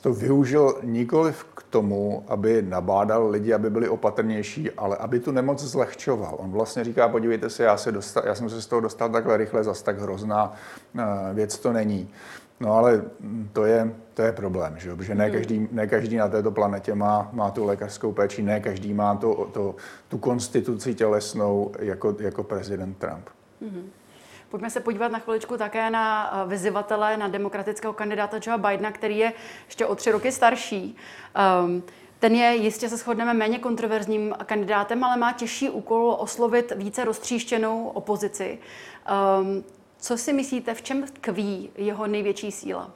to 0.00 0.14
využil 0.14 0.78
nikoli 0.82 1.32
tomu, 1.72 2.24
aby 2.28 2.62
nabádal 2.62 3.30
lidi, 3.30 3.54
aby 3.54 3.70
byli 3.70 3.88
opatrnější, 3.88 4.70
ale 4.70 4.96
aby 4.96 5.20
tu 5.20 5.32
nemoc 5.32 5.64
zlehčoval. 5.64 6.36
On 6.38 6.50
vlastně 6.50 6.84
říká, 6.84 7.08
podívejte 7.08 7.50
se, 7.50 7.64
já, 7.64 7.76
se 7.76 7.92
dostal, 7.92 8.22
já 8.26 8.34
jsem 8.34 8.50
se 8.50 8.62
z 8.62 8.66
toho 8.66 8.80
dostal 8.80 9.08
takhle 9.08 9.36
rychle, 9.36 9.64
zas 9.64 9.82
tak 9.82 10.00
hrozná 10.00 10.52
eh, 10.98 11.02
věc 11.34 11.58
to 11.58 11.72
není. 11.72 12.10
No 12.60 12.72
ale 12.72 13.02
to 13.52 13.64
je, 13.64 13.94
to 14.14 14.22
je 14.22 14.32
problém, 14.32 14.74
že, 14.78 14.96
protože 14.96 15.14
ne 15.14 15.24
hmm. 15.24 15.32
každý, 15.32 15.68
ne 15.72 15.86
každý 15.86 16.16
na 16.16 16.28
této 16.28 16.50
planetě 16.50 16.94
má, 16.94 17.30
má 17.32 17.50
tu 17.50 17.64
lékařskou 17.64 18.12
péči, 18.12 18.42
ne 18.42 18.60
každý 18.60 18.94
má 18.94 19.14
to, 19.16 19.48
to, 19.52 19.74
tu 20.08 20.18
konstituci 20.18 20.94
tělesnou 20.94 21.72
jako, 21.78 22.16
jako 22.20 22.42
prezident 22.42 22.98
Trump. 22.98 23.28
Mm-hmm. 23.62 23.84
Pojďme 24.52 24.70
se 24.70 24.80
podívat 24.80 25.12
na 25.12 25.18
chviličku 25.18 25.56
také 25.56 25.90
na 25.90 26.32
eh, 26.34 26.48
vyzivatele, 26.48 27.16
na 27.16 27.28
demokratického 27.28 27.92
kandidáta 27.92 28.36
Joe 28.46 28.58
Bidena, 28.58 28.92
který 28.92 29.18
je 29.18 29.32
ještě 29.66 29.86
o 29.86 29.94
tři 29.94 30.12
roky 30.12 30.32
starší. 30.32 30.96
Um, 31.64 31.82
ten 32.18 32.34
je, 32.34 32.54
jistě 32.54 32.88
se 32.88 32.96
shodneme, 32.96 33.34
méně 33.34 33.58
kontroverzním 33.58 34.34
kandidátem, 34.46 35.04
ale 35.04 35.16
má 35.16 35.32
těžší 35.32 35.70
úkol 35.70 36.16
oslovit 36.18 36.72
více 36.76 37.04
roztříštěnou 37.04 37.88
opozici. 37.88 38.58
Um, 39.40 39.64
co 39.98 40.18
si 40.18 40.32
myslíte, 40.32 40.74
v 40.74 40.82
čem 40.82 41.02
tkví 41.02 41.70
jeho 41.76 42.06
největší 42.06 42.52
síla? 42.52 42.90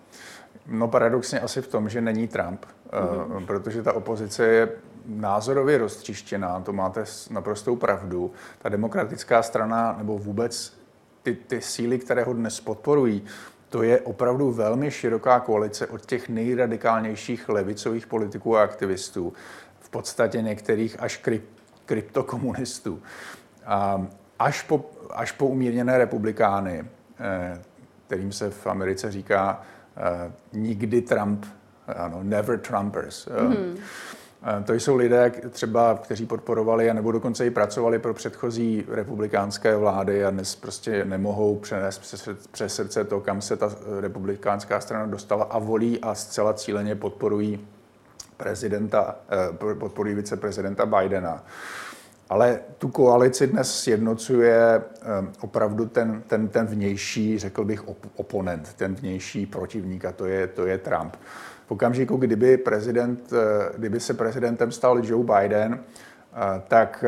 No 0.67 0.89
paradoxně 0.89 1.41
asi 1.41 1.63
v 1.63 1.69
tom, 1.69 1.89
že 1.89 2.01
není 2.01 2.29
Trump, 2.29 2.67
mm-hmm. 2.91 3.47
protože 3.47 3.83
ta 3.83 3.93
opozice 3.93 4.47
je 4.47 4.69
názorově 5.07 5.79
roztříštěná, 5.79 6.61
to 6.61 6.73
máte 6.73 7.05
naprostou 7.31 7.77
pravdu. 7.77 8.33
Ta 8.59 8.69
demokratická 8.69 9.43
strana 9.43 9.95
nebo 9.99 10.19
vůbec 10.19 10.77
ty, 11.27 11.35
ty 11.35 11.61
síly, 11.61 11.99
které 11.99 12.25
ho 12.25 12.33
dnes 12.33 12.61
podporují, 12.61 13.25
to 13.69 13.83
je 13.83 14.01
opravdu 14.01 14.53
velmi 14.53 14.91
široká 14.91 15.41
koalice 15.41 15.87
od 15.87 16.07
těch 16.07 16.29
nejradikálnějších 16.29 17.49
levicových 17.49 18.07
politiků 18.07 18.57
a 18.57 18.63
aktivistů, 18.63 19.33
v 19.81 19.91
podstatě 19.91 20.43
některých 20.43 20.97
až 21.03 21.17
kryp, 21.17 21.45
kryptokomunistů. 21.87 23.03
A 23.65 24.07
až 24.39 24.63
po, 24.63 24.91
až 25.11 25.33
po 25.33 25.47
umírněné 25.47 25.99
republikány, 25.99 26.85
eh, 27.21 27.63
kterým 28.07 28.33
se 28.33 28.51
v 28.51 28.67
Americe 28.67 29.13
říká 29.13 29.63
eh, 29.97 30.33
nikdy 30.53 31.03
Trump, 31.03 31.45
ano, 31.87 32.19
never 32.23 32.59
Trumpers. 32.59 33.29
Mm. 33.49 33.77
To 34.65 34.73
jsou 34.73 34.97
lidé 34.97 35.33
třeba, 35.51 35.99
kteří 36.03 36.27
podporovali 36.27 36.91
a 36.91 36.93
nebo 36.93 37.13
dokonce 37.13 37.47
i 37.47 37.51
pracovali 37.51 37.99
pro 37.99 38.15
předchozí 38.15 38.85
republikánské 38.89 39.77
vlády 39.77 40.25
a 40.25 40.31
dnes 40.31 40.57
prostě 40.57 41.05
nemohou 41.05 41.57
přenést 41.57 41.99
přes, 42.53 42.75
srdce 42.75 43.05
to, 43.05 43.21
kam 43.21 43.41
se 43.41 43.57
ta 43.57 43.71
republikánská 44.01 44.81
strana 44.81 45.07
dostala 45.07 45.45
a 45.45 45.59
volí 45.59 46.01
a 46.01 46.15
zcela 46.15 46.55
cíleně 46.55 46.95
podporují 46.95 47.67
prezidenta, 48.37 49.17
eh, 49.31 49.75
podporují 49.75 50.15
viceprezidenta 50.15 50.87
Bidena. 50.87 51.45
Ale 52.29 52.61
tu 52.79 52.89
koalici 52.89 53.47
dnes 53.47 53.81
sjednocuje 53.81 54.57
eh, 54.57 54.83
opravdu 55.41 55.87
ten, 55.87 56.23
ten, 56.27 56.49
ten 56.49 56.67
vnější, 56.67 57.39
řekl 57.39 57.65
bych, 57.65 57.89
op, 57.89 58.07
oponent, 58.17 58.75
ten 58.75 58.95
vnější 58.95 59.47
protivník 59.47 60.05
a 60.05 60.13
to 60.13 60.27
je, 60.27 60.47
to 60.47 60.67
je 60.67 60.79
Trump. 60.79 61.17
V 61.67 61.71
okamžiku, 61.71 62.17
kdyby, 62.17 62.57
prezident, 62.57 63.33
eh, 63.33 63.73
kdyby 63.79 64.01
se 64.01 64.15
prezidentem 64.15 64.73
stal 64.73 65.01
Joe 65.05 65.25
Biden, 65.25 65.79
eh, 65.79 66.63
tak 66.69 67.05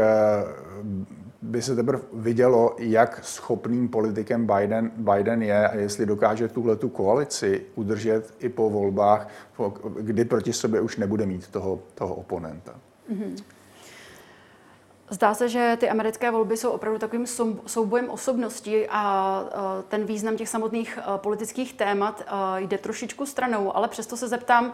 by 1.43 1.63
se 1.63 1.77
teprve 1.77 2.03
vidělo, 2.13 2.77
jak 2.79 3.25
schopným 3.25 3.89
politikem 3.89 4.47
Biden, 4.47 4.91
Biden 4.97 5.43
je 5.43 5.69
a 5.69 5.77
jestli 5.77 6.07
dokáže 6.07 6.49
tuhle 6.49 6.77
tu 6.77 6.89
koalici 6.89 7.63
udržet 7.75 8.35
i 8.39 8.49
po 8.49 8.71
volbách, 8.71 9.29
kdy 10.01 10.25
proti 10.25 10.53
sobě 10.53 10.81
už 10.81 10.97
nebude 10.97 11.27
mít 11.27 11.49
toho, 11.49 11.81
toho 11.95 12.15
oponenta. 12.15 12.75
Mm-hmm. 13.13 13.58
Zdá 15.11 15.35
se, 15.35 15.49
že 15.49 15.77
ty 15.81 15.91
americké 15.91 16.31
volby 16.31 16.57
jsou 16.57 16.71
opravdu 16.71 16.99
takovým 16.99 17.27
soubojem 17.67 18.11
osobností 18.11 18.89
a 18.89 19.45
ten 19.89 20.05
význam 20.05 20.37
těch 20.37 20.49
samotných 20.49 20.99
politických 21.17 21.75
témat 21.75 22.23
jde 22.57 22.79
trošičku 22.79 23.27
stranou, 23.27 23.77
ale 23.77 23.89
přesto 23.89 24.17
se 24.17 24.29
zeptám, 24.29 24.73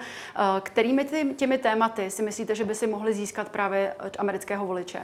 kterými 0.61 1.05
těmi 1.37 1.59
tématy 1.59 2.11
si 2.11 2.23
myslíte, 2.23 2.55
že 2.55 2.65
by 2.65 2.75
si 2.75 2.87
mohli 2.87 3.15
získat 3.15 3.49
právě 3.49 3.95
amerického 4.19 4.67
voliče? 4.67 5.01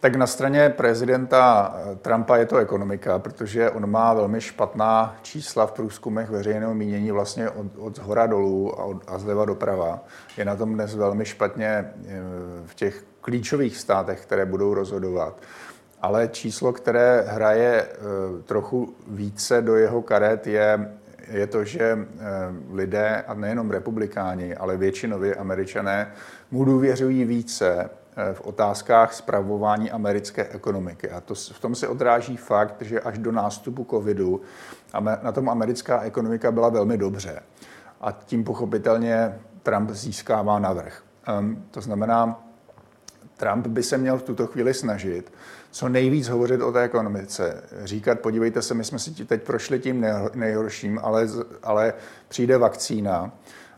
Tak 0.00 0.16
na 0.16 0.26
straně 0.26 0.68
prezidenta 0.68 1.74
Trumpa 2.02 2.36
je 2.36 2.46
to 2.46 2.56
ekonomika, 2.56 3.18
protože 3.18 3.70
on 3.70 3.90
má 3.90 4.14
velmi 4.14 4.40
špatná 4.40 5.16
čísla 5.22 5.66
v 5.66 5.72
průzkumech 5.72 6.30
veřejného 6.30 6.74
mínění 6.74 7.10
vlastně 7.10 7.50
od, 7.50 7.66
od 7.78 7.96
zhora 7.96 8.26
dolů 8.26 8.80
a, 8.80 8.84
od, 8.84 9.02
a 9.06 9.18
zleva 9.18 9.44
doprava. 9.44 10.00
Je 10.36 10.44
na 10.44 10.56
tom 10.56 10.74
dnes 10.74 10.94
velmi 10.94 11.24
špatně 11.24 11.66
e, 11.66 11.92
v 12.66 12.74
těch 12.74 13.04
klíčových 13.20 13.76
státech, 13.76 14.22
které 14.22 14.46
budou 14.46 14.74
rozhodovat. 14.74 15.40
Ale 16.02 16.28
číslo, 16.28 16.72
které 16.72 17.24
hraje 17.28 17.82
e, 17.82 17.88
trochu 18.42 18.94
více 19.08 19.62
do 19.62 19.76
jeho 19.76 20.02
karet, 20.02 20.46
je, 20.46 20.92
je 21.28 21.46
to, 21.46 21.64
že 21.64 21.84
e, 21.84 22.06
lidé, 22.72 23.24
a 23.26 23.34
nejenom 23.34 23.70
republikáni, 23.70 24.54
ale 24.54 24.76
většinově 24.76 25.34
američané, 25.34 26.12
mu 26.50 26.64
důvěřují 26.64 27.24
více 27.24 27.70
e, 27.70 28.34
v 28.34 28.40
otázkách 28.40 29.14
zpravování 29.14 29.90
americké 29.90 30.48
ekonomiky. 30.48 31.10
A 31.10 31.20
to, 31.20 31.34
v 31.34 31.60
tom 31.60 31.74
se 31.74 31.88
odráží 31.88 32.36
fakt, 32.36 32.82
že 32.82 33.00
až 33.00 33.18
do 33.18 33.32
nástupu 33.32 33.86
covidu 33.90 34.40
na 35.22 35.32
tom 35.32 35.48
americká 35.48 36.00
ekonomika 36.00 36.52
byla 36.52 36.68
velmi 36.68 36.98
dobře. 36.98 37.42
A 38.00 38.12
tím 38.12 38.44
pochopitelně 38.44 39.38
Trump 39.62 39.90
získává 39.90 40.58
navrh. 40.58 41.02
To 41.70 41.80
znamená, 41.80 42.49
Trump 43.40 43.66
by 43.66 43.82
se 43.82 43.98
měl 43.98 44.18
v 44.18 44.22
tuto 44.22 44.46
chvíli 44.46 44.74
snažit 44.74 45.32
co 45.70 45.88
nejvíc 45.88 46.28
hovořit 46.28 46.60
o 46.60 46.72
té 46.72 46.82
ekonomice. 46.82 47.62
Říkat, 47.84 48.20
podívejte 48.20 48.62
se, 48.62 48.74
my 48.74 48.84
jsme 48.84 48.98
si 48.98 49.24
teď 49.24 49.42
prošli 49.42 49.78
tím 49.78 50.06
nejhorším, 50.34 51.00
ale, 51.02 51.28
ale 51.62 51.94
přijde 52.28 52.58
vakcína, 52.58 53.32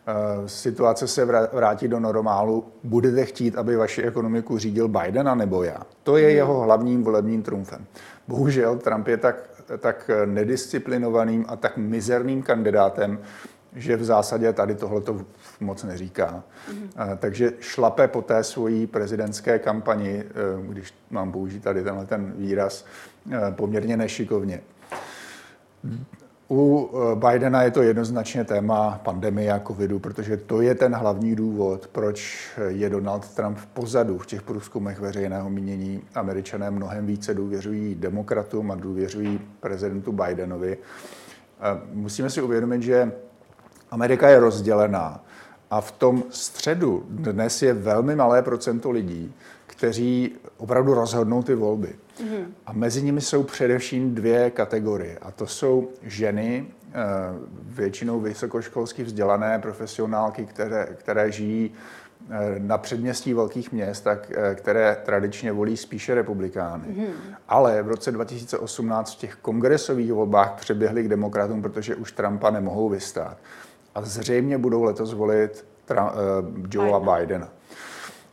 eh, 0.07 0.13
situace 0.49 1.09
se 1.09 1.25
vrátí 1.53 1.89
do 1.89 2.01
normálu, 2.01 2.65
budete 2.85 3.25
chtít, 3.25 3.57
aby 3.57 3.77
vaši 3.77 4.03
ekonomiku 4.03 4.59
řídil 4.59 4.89
Biden 4.89 5.39
nebo 5.39 5.63
já. 5.63 5.83
To 6.03 6.17
je 6.17 6.31
jeho 6.31 6.61
hlavním 6.61 7.03
volebním 7.03 7.43
trumfem. 7.43 7.87
Bohužel 8.29 8.79
Trump 8.79 9.09
je 9.09 9.17
tak, 9.17 9.37
tak 9.79 10.11
nedisciplinovaným 10.25 11.45
a 11.49 11.57
tak 11.57 11.77
mizerným 11.77 12.43
kandidátem, 12.43 13.19
že 13.77 13.97
v 13.97 14.05
zásadě 14.05 14.53
tady 14.53 14.75
tohle 14.75 15.01
to 15.01 15.21
moc 15.61 15.85
neříká. 15.85 16.45
Mm-hmm. 16.71 17.17
Takže 17.17 17.53
šlape 17.61 18.09
po 18.09 18.23
té 18.23 18.45
svojí 18.45 18.87
prezidentské 18.87 19.59
kampani, 19.59 20.25
eh, 20.25 20.33
když 20.69 20.95
mám 21.11 21.33
použít 21.33 21.63
tady 21.63 21.83
tenhle 21.83 22.07
ten 22.07 22.33
výraz, 22.37 22.85
eh, 23.31 23.39
poměrně 23.51 23.97
nešikovně. 23.97 24.61
U 26.51 26.91
Bidena 27.15 27.63
je 27.63 27.71
to 27.71 27.83
jednoznačně 27.83 28.45
téma 28.45 29.01
pandemie 29.05 29.53
a 29.53 29.61
covidu, 29.61 29.99
protože 29.99 30.37
to 30.37 30.61
je 30.61 30.75
ten 30.75 30.95
hlavní 30.95 31.37
důvod, 31.37 31.87
proč 31.93 32.51
je 32.69 32.91
Donald 32.91 33.29
Trump 33.29 33.59
v 33.59 33.67
pozadu 33.67 34.19
v 34.19 34.27
těch 34.27 34.43
průzkumech 34.43 35.01
veřejného 35.01 35.51
mínění. 35.51 36.03
Američané 36.15 36.71
mnohem 36.71 37.07
více 37.07 37.35
důvěřují 37.35 37.95
demokratům 37.95 38.71
a 38.71 38.75
důvěřují 38.75 39.41
prezidentu 39.61 40.13
Bidenovi. 40.13 40.79
Musíme 41.93 42.31
si 42.31 42.43
uvědomit, 42.43 42.83
že 42.83 43.13
Amerika 43.93 44.29
je 44.29 44.41
rozdělená 44.41 45.25
a 45.71 45.81
v 45.81 45.93
tom 45.93 46.23
středu 46.31 47.05
dnes 47.09 47.63
je 47.63 47.75
velmi 47.75 48.17
malé 48.17 48.43
procento 48.43 48.91
lidí, 48.91 49.35
kteří 49.67 50.33
opravdu 50.57 50.95
rozhodnou 50.95 51.43
ty 51.43 51.55
volby. 51.55 51.89
Mm-hmm. 51.89 52.45
A 52.67 52.73
mezi 52.73 53.03
nimi 53.03 53.21
jsou 53.21 53.43
především 53.43 54.15
dvě 54.15 54.51
kategorie. 54.51 55.19
A 55.23 55.31
to 55.31 55.47
jsou 55.47 55.89
ženy, 56.03 56.67
eh, 56.89 56.93
většinou 57.65 58.21
vysokoškolsky 58.21 59.05
vzdělané 59.05 59.59
profesionálky, 59.59 60.47
které, 60.47 60.89
které 60.95 61.33
žijí 61.33 61.73
eh, 62.31 62.55
na 62.59 62.79
předměstí 62.79 63.35
velkých 63.35 63.73
měst, 63.73 64.05
tak, 64.05 64.33
eh, 64.35 64.55
které 64.55 64.97
tradičně 65.05 65.53
volí 65.53 65.77
spíše 65.77 66.15
republikány. 66.15 66.85
Mm-hmm. 66.89 67.35
Ale 67.49 67.83
v 67.83 67.89
roce 67.89 68.13
2018 68.13 69.15
v 69.15 69.19
těch 69.19 69.35
kongresových 69.35 70.13
volbách 70.13 70.53
přeběhli 70.61 71.03
k 71.03 71.09
demokratům, 71.09 71.63
protože 71.63 71.95
už 71.95 72.13
Trumpa 72.13 72.51
nemohou 72.51 72.89
vystát 72.89 73.37
a 73.95 74.03
zřejmě 74.03 74.59
budou 74.59 74.83
letos 74.83 75.13
volit 75.13 75.65
Tra, 75.85 76.15
Joea 76.71 77.01
Biden. 77.01 77.21
Bidena. 77.21 77.49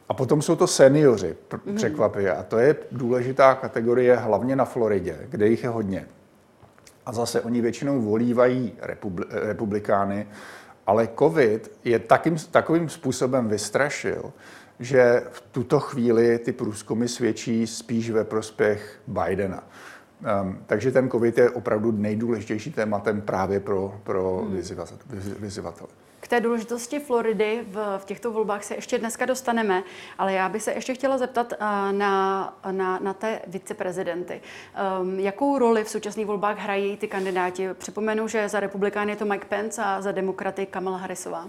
A 0.09 0.13
potom 0.13 0.41
jsou 0.41 0.55
to 0.55 0.67
seniori, 0.67 1.35
mhm. 1.65 1.75
překvapivě. 1.75 2.33
A 2.33 2.43
to 2.43 2.57
je 2.57 2.75
důležitá 2.91 3.55
kategorie 3.55 4.15
hlavně 4.15 4.55
na 4.55 4.65
Floridě, 4.65 5.17
kde 5.29 5.47
jich 5.47 5.63
je 5.63 5.69
hodně. 5.69 6.05
A 7.05 7.13
zase 7.13 7.41
oni 7.41 7.61
většinou 7.61 8.01
volívají 8.01 8.73
republi- 8.81 9.25
republikány, 9.31 10.27
ale 10.87 11.09
COVID 11.19 11.71
je 11.83 11.99
takým, 11.99 12.37
takovým 12.51 12.89
způsobem 12.89 13.47
vystrašil, 13.47 14.33
že 14.79 15.23
v 15.31 15.43
tuto 15.51 15.79
chvíli 15.79 16.39
ty 16.39 16.51
průzkumy 16.51 17.07
svědčí 17.07 17.67
spíš 17.67 18.11
ve 18.11 18.23
prospěch 18.23 18.99
Bidena. 19.07 19.63
Um, 20.41 20.59
takže 20.65 20.91
ten 20.91 21.09
COVID 21.09 21.37
je 21.37 21.49
opravdu 21.49 21.91
nejdůležitější 21.91 22.71
tématem 22.71 23.21
právě 23.21 23.59
pro, 23.59 23.99
pro 24.03 24.37
hmm. 24.37 24.57
vyzývatele 25.39 25.89
té 26.29 26.41
důležitosti 26.41 26.99
Floridy 26.99 27.65
v, 27.67 27.97
v 27.97 28.05
těchto 28.05 28.31
volbách 28.31 28.63
se 28.63 28.75
ještě 28.75 28.99
dneska 28.99 29.25
dostaneme, 29.25 29.83
ale 30.17 30.33
já 30.33 30.49
bych 30.49 30.63
se 30.63 30.71
ještě 30.71 30.93
chtěla 30.93 31.17
zeptat 31.17 31.53
uh, 31.53 31.57
na, 31.91 32.57
na, 32.71 32.99
na 32.99 33.13
té 33.13 33.39
viceprezidenty. 33.47 34.41
Um, 35.01 35.19
jakou 35.19 35.57
roli 35.59 35.83
v 35.83 35.89
současných 35.89 36.27
volbách 36.27 36.59
hrají 36.59 36.97
ty 36.97 37.07
kandidáti? 37.07 37.69
Připomenu, 37.73 38.27
že 38.27 38.49
za 38.49 38.59
republikány 38.59 39.11
je 39.11 39.15
to 39.15 39.25
Mike 39.25 39.45
Pence 39.45 39.83
a 39.83 40.01
za 40.01 40.11
demokraty 40.11 40.65
Kamala 40.65 40.97
Harrisová. 40.97 41.47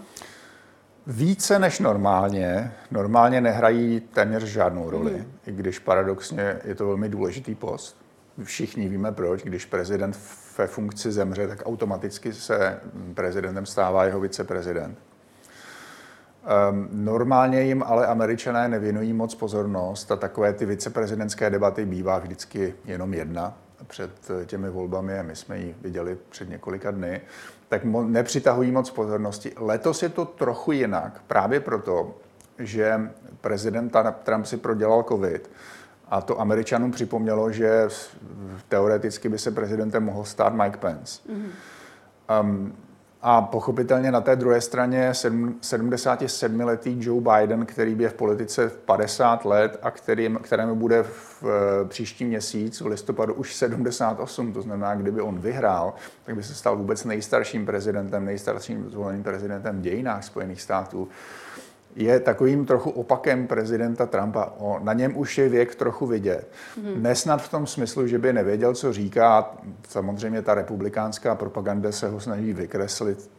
Více 1.07 1.59
než 1.59 1.79
normálně. 1.79 2.73
Normálně 2.91 3.41
nehrají 3.41 4.01
téměř 4.01 4.43
žádnou 4.43 4.91
roli, 4.91 5.13
mm. 5.13 5.33
i 5.47 5.53
když 5.53 5.79
paradoxně 5.79 6.59
je 6.65 6.75
to 6.75 6.87
velmi 6.87 7.09
důležitý 7.09 7.55
post. 7.55 8.00
Všichni 8.45 8.89
víme 8.89 9.13
proč, 9.13 9.43
když 9.43 9.65
prezident 9.65 10.19
ve 10.59 10.67
funkci 10.67 11.13
zemře, 11.13 11.49
tak 11.49 11.63
automaticky 11.67 12.33
se 12.33 12.81
prezidentem 13.15 13.67
stává 13.67 14.05
jeho 14.05 14.21
viceprezident. 14.21 14.99
Um, 16.71 16.89
normálně 16.93 17.63
jim 17.63 17.83
ale 17.87 18.07
američané 18.07 18.69
nevěnují 18.69 19.13
moc 19.13 19.35
pozornost 19.35 20.13
a 20.13 20.17
takové 20.17 20.53
ty 20.53 20.67
viceprezidentské 20.67 21.51
debaty 21.51 21.85
bývá 21.87 22.19
vždycky 22.19 22.75
jenom 22.85 23.15
jedna 23.15 23.59
před 23.87 24.11
těmi 24.47 24.71
volbami 24.71 25.19
a 25.19 25.23
my 25.23 25.37
jsme 25.37 25.59
ji 25.59 25.77
viděli 25.83 26.19
před 26.31 26.49
několika 26.49 26.91
dny, 26.91 27.21
tak 27.69 27.85
mo- 27.85 28.11
nepřitahují 28.11 28.71
moc 28.71 28.91
pozornosti. 28.91 29.53
Letos 29.57 30.03
je 30.03 30.09
to 30.09 30.25
trochu 30.25 30.73
jinak, 30.73 31.23
právě 31.27 31.61
proto, 31.61 32.15
že 32.59 33.11
prezident 33.41 33.97
Trump 34.23 34.47
si 34.47 34.57
prodělal 34.57 35.03
covid 35.03 35.51
a 36.11 36.21
to 36.21 36.41
Američanům 36.41 36.91
připomnělo, 36.91 37.53
že 37.53 37.89
teoreticky 38.69 39.29
by 39.29 39.39
se 39.39 39.51
prezidentem 39.51 40.05
mohl 40.05 40.25
stát 40.25 40.55
Mike 40.55 40.77
Pence. 40.77 41.21
Mm-hmm. 41.29 41.51
Um, 42.41 42.73
a 43.23 43.43
pochopitelně 43.43 44.13
na 44.13 44.21
té 44.21 44.37
druhé 44.37 44.61
straně 44.61 45.11
77-letý 45.13 46.97
Joe 47.01 47.21
Biden, 47.21 47.67
který 47.67 47.99
je 47.99 48.09
v 48.09 48.15
politice 48.15 48.69
v 48.69 48.77
50 48.77 49.45
let 49.45 49.79
a 49.83 49.91
kterým, 49.91 50.39
kterému 50.43 50.77
bude 50.77 51.03
v 51.03 51.45
eh, 51.45 51.89
příští 51.89 52.25
měsíc 52.25 52.81
v 52.81 52.87
listopadu 52.87 53.35
už 53.35 53.55
78, 53.55 54.53
to 54.53 54.63
znamená, 54.63 54.95
kdyby 54.95 55.21
on 55.21 55.39
vyhrál, 55.39 55.95
tak 56.25 56.37
by 56.37 56.43
se 56.43 56.55
stal 56.55 56.77
vůbec 56.77 57.05
nejstarším 57.05 57.67
prezidentem, 57.67 58.25
nejstarším 58.25 58.91
zvoleným 58.91 59.23
prezidentem 59.23 59.79
v 59.79 59.83
dějinách 59.83 60.25
Spojených 60.25 60.63
států 60.63 61.09
je 61.97 62.21
takovým 62.21 62.67
trochu 62.67 62.91
opakem 62.91 63.47
prezidenta 63.47 64.07
Trumpa. 64.07 64.53
O, 64.59 64.79
na 64.83 64.93
něm 64.93 65.17
už 65.17 65.39
je 65.39 65.49
věk 65.49 65.75
trochu 65.75 66.07
vidět. 66.07 66.49
Hmm. 66.77 67.03
Nesnad 67.03 67.43
v 67.43 67.49
tom 67.49 67.67
smyslu, 67.67 68.07
že 68.07 68.19
by 68.19 68.33
nevěděl, 68.33 68.75
co 68.75 68.93
říká. 68.93 69.51
Samozřejmě 69.89 70.43
ta 70.43 70.55
republikánská 70.55 71.35
propaganda 71.35 71.93
se 71.93 72.09
ho 72.09 72.21
snaží 72.21 72.53
vykreslit, 72.53 73.31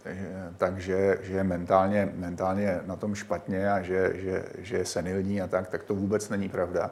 takže 0.58 1.18
že 1.22 1.34
je 1.34 1.44
mentálně, 1.44 2.10
mentálně 2.16 2.80
na 2.86 2.96
tom 2.96 3.16
špatně 3.16 3.72
a 3.72 3.82
že, 3.82 4.12
že, 4.16 4.44
že 4.60 4.78
je 4.78 4.86
senilní 4.86 5.42
a 5.42 5.48
tak, 5.48 5.68
tak 5.68 5.84
to 5.84 5.96
vůbec 5.96 6.30
není 6.30 6.50
pravda. 6.50 6.92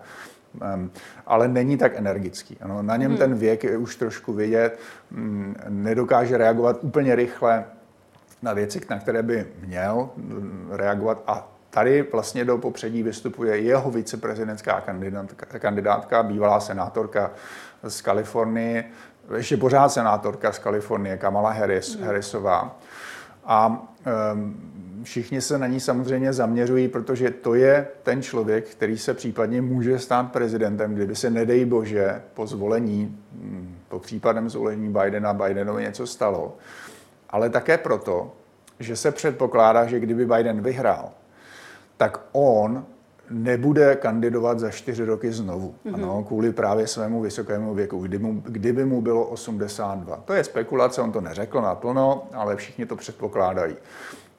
Um, 0.75 0.91
ale 1.25 1.47
není 1.47 1.77
tak 1.77 1.95
energický. 1.95 2.57
Ano, 2.61 2.81
na 2.81 2.95
něm 2.95 3.11
hmm. 3.11 3.17
ten 3.17 3.33
věk 3.33 3.63
je 3.63 3.77
už 3.77 3.95
trošku 3.95 4.33
vidět, 4.33 4.79
um, 5.11 5.55
nedokáže 5.69 6.37
reagovat 6.37 6.77
úplně 6.81 7.15
rychle, 7.15 7.65
na 8.41 8.53
věci, 8.53 8.81
na 8.89 8.99
které 8.99 9.23
by 9.23 9.47
měl 9.65 10.09
mm, 10.15 10.67
reagovat 10.71 11.23
a 11.27 11.47
Tady 11.69 12.01
vlastně 12.11 12.45
do 12.45 12.57
popředí 12.57 13.03
vystupuje 13.03 13.57
jeho 13.57 13.91
viceprezidentská 13.91 14.81
kandidátka, 14.81 15.59
kandidátka 15.59 16.23
bývalá 16.23 16.59
senátorka 16.59 17.31
z 17.87 18.01
Kalifornie, 18.01 18.85
ještě 19.35 19.57
pořád 19.57 19.89
senátorka 19.89 20.51
z 20.51 20.59
Kalifornie, 20.59 21.17
Kamala 21.17 21.51
Harris, 21.51 21.95
mm. 21.95 22.03
Harrisová. 22.03 22.79
A 23.45 23.87
um, 24.33 25.01
všichni 25.03 25.41
se 25.41 25.57
na 25.57 25.67
ní 25.67 25.79
samozřejmě 25.79 26.33
zaměřují, 26.33 26.87
protože 26.87 27.29
to 27.29 27.53
je 27.53 27.87
ten 28.03 28.21
člověk, 28.21 28.69
který 28.69 28.97
se 28.97 29.13
případně 29.13 29.61
může 29.61 29.99
stát 29.99 30.31
prezidentem, 30.31 30.95
kdyby 30.95 31.15
se, 31.15 31.29
nedej 31.29 31.65
bože, 31.65 32.21
po 32.33 32.47
zvolení, 32.47 33.17
mm, 33.33 33.77
po 33.87 33.99
případem 33.99 34.49
zvolení 34.49 34.89
Bidena, 34.89 35.33
Bidenovi 35.33 35.83
něco 35.83 36.07
stalo 36.07 36.57
ale 37.29 37.49
také 37.49 37.77
proto, 37.77 38.31
že 38.79 38.95
se 38.95 39.11
předpokládá, 39.11 39.85
že 39.85 39.99
kdyby 39.99 40.25
Biden 40.25 40.61
vyhrál, 40.61 41.11
tak 41.99 42.19
on 42.31 42.85
nebude 43.29 43.95
kandidovat 43.95 44.59
za 44.59 44.71
čtyři 44.71 45.05
roky 45.05 45.31
znovu. 45.31 45.75
Mm-hmm. 45.85 45.93
Ano, 45.93 46.23
kvůli 46.23 46.53
právě 46.53 46.87
svému 46.87 47.21
vysokému 47.21 47.73
věku, 47.73 47.99
kdy 47.99 48.17
mu, 48.17 48.43
kdyby 48.45 48.85
mu 48.85 49.01
bylo 49.01 49.25
82. 49.25 50.15
To 50.25 50.33
je 50.33 50.43
spekulace, 50.43 51.01
on 51.01 51.11
to 51.11 51.21
neřekl 51.21 51.61
naplno, 51.61 52.27
ale 52.33 52.55
všichni 52.55 52.85
to 52.85 52.95
předpokládají. 52.95 53.75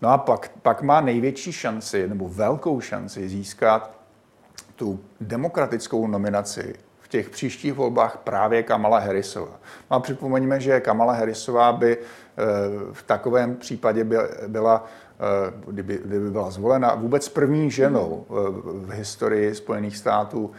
No 0.03 0.09
a 0.09 0.19
pak, 0.19 0.51
pak 0.63 0.83
má 0.83 1.01
největší 1.01 1.53
šanci, 1.53 2.09
nebo 2.09 2.29
velkou 2.29 2.81
šanci 2.81 3.29
získat 3.29 3.91
tu 4.77 5.01
demokratickou 5.21 6.07
nominaci 6.07 6.75
těch 7.11 7.31
příštích 7.31 7.75
volbách 7.75 8.17
právě 8.25 8.63
Kamala 8.63 8.99
Harrisová. 8.99 9.61
No 9.91 9.97
a 9.97 10.01
připomeňme, 10.01 10.61
že 10.61 10.81
Kamala 10.81 11.13
Harrisová 11.13 11.73
by 11.73 11.99
eh, 11.99 12.45
v 12.93 13.03
takovém 13.03 13.57
případě 13.57 14.07
byla, 14.47 14.87
kdyby, 15.67 16.01
kdyby 16.05 16.31
byla 16.31 16.51
zvolena, 16.51 16.95
vůbec 16.95 17.29
první 17.29 17.71
ženou 17.71 18.27
eh, 18.29 18.33
v 18.87 18.91
historii 18.91 19.55
Spojených 19.55 19.97
států, 19.97 20.51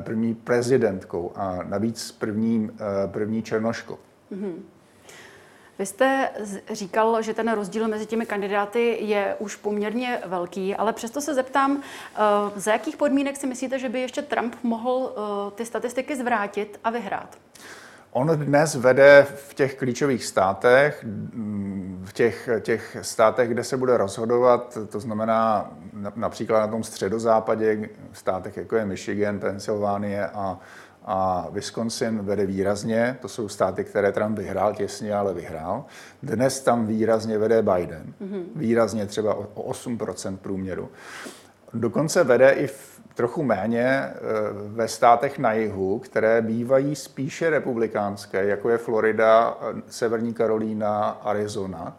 první 0.00 0.34
prezidentkou 0.34 1.32
a 1.34 1.58
navíc 1.62 2.12
první, 2.12 2.70
první 3.12 3.42
černoškou. 3.42 3.98
Mm-hmm. 4.32 4.54
Vy 5.78 5.86
jste 5.86 6.30
říkal, 6.72 7.22
že 7.22 7.34
ten 7.34 7.52
rozdíl 7.52 7.88
mezi 7.88 8.06
těmi 8.06 8.26
kandidáty 8.26 8.98
je 9.00 9.36
už 9.38 9.56
poměrně 9.56 10.20
velký, 10.26 10.74
ale 10.74 10.92
přesto 10.92 11.20
se 11.20 11.34
zeptám, 11.34 11.82
eh, 11.82 12.18
za 12.56 12.72
jakých 12.72 12.96
podmínek 12.96 13.36
si 13.36 13.46
myslíte, 13.46 13.78
že 13.78 13.88
by 13.88 14.00
ještě 14.00 14.22
Trump 14.22 14.56
mohl 14.62 15.12
eh, 15.12 15.50
ty 15.50 15.64
statistiky 15.64 16.16
zvrátit 16.16 16.80
a 16.84 16.90
vyhrát? 16.90 17.38
On 18.16 18.26
dnes 18.26 18.74
vede 18.74 19.26
v 19.34 19.54
těch 19.54 19.74
klíčových 19.74 20.24
státech, 20.24 21.04
v 22.04 22.12
těch, 22.12 22.48
těch 22.60 22.96
státech, 23.02 23.48
kde 23.48 23.64
se 23.64 23.76
bude 23.76 23.96
rozhodovat, 23.96 24.78
to 24.88 25.00
znamená 25.00 25.70
například 26.14 26.60
na 26.60 26.66
tom 26.66 26.84
středozápadě, 26.84 27.88
v 28.12 28.18
státech 28.18 28.56
jako 28.56 28.76
je 28.76 28.86
Michigan, 28.86 29.38
Pensylvánie 29.38 30.26
a 30.26 30.58
a 31.08 31.46
Wisconsin 31.50 32.18
vede 32.18 32.46
výrazně, 32.46 33.18
to 33.20 33.28
jsou 33.28 33.48
státy, 33.48 33.84
které 33.84 34.12
Trump 34.12 34.38
vyhrál 34.38 34.74
těsně, 34.74 35.14
ale 35.14 35.34
vyhrál. 35.34 35.84
Dnes 36.22 36.60
tam 36.60 36.86
výrazně 36.86 37.38
vede 37.38 37.62
Biden, 37.62 38.14
mm-hmm. 38.22 38.44
výrazně 38.54 39.06
třeba 39.06 39.34
o 39.34 39.72
8% 39.72 40.36
průměru. 40.36 40.88
Dokonce 41.74 42.24
vede 42.24 42.50
i 42.50 42.66
v 42.66 42.95
trochu 43.16 43.42
méně 43.42 43.84
e, 43.84 44.12
ve 44.52 44.88
státech 44.88 45.38
na 45.38 45.52
jihu, 45.52 45.98
které 45.98 46.42
bývají 46.42 46.96
spíše 46.96 47.50
republikánské, 47.50 48.44
jako 48.44 48.70
je 48.70 48.78
Florida, 48.78 49.58
Severní 49.88 50.34
Karolína, 50.34 51.08
Arizona. 51.22 51.96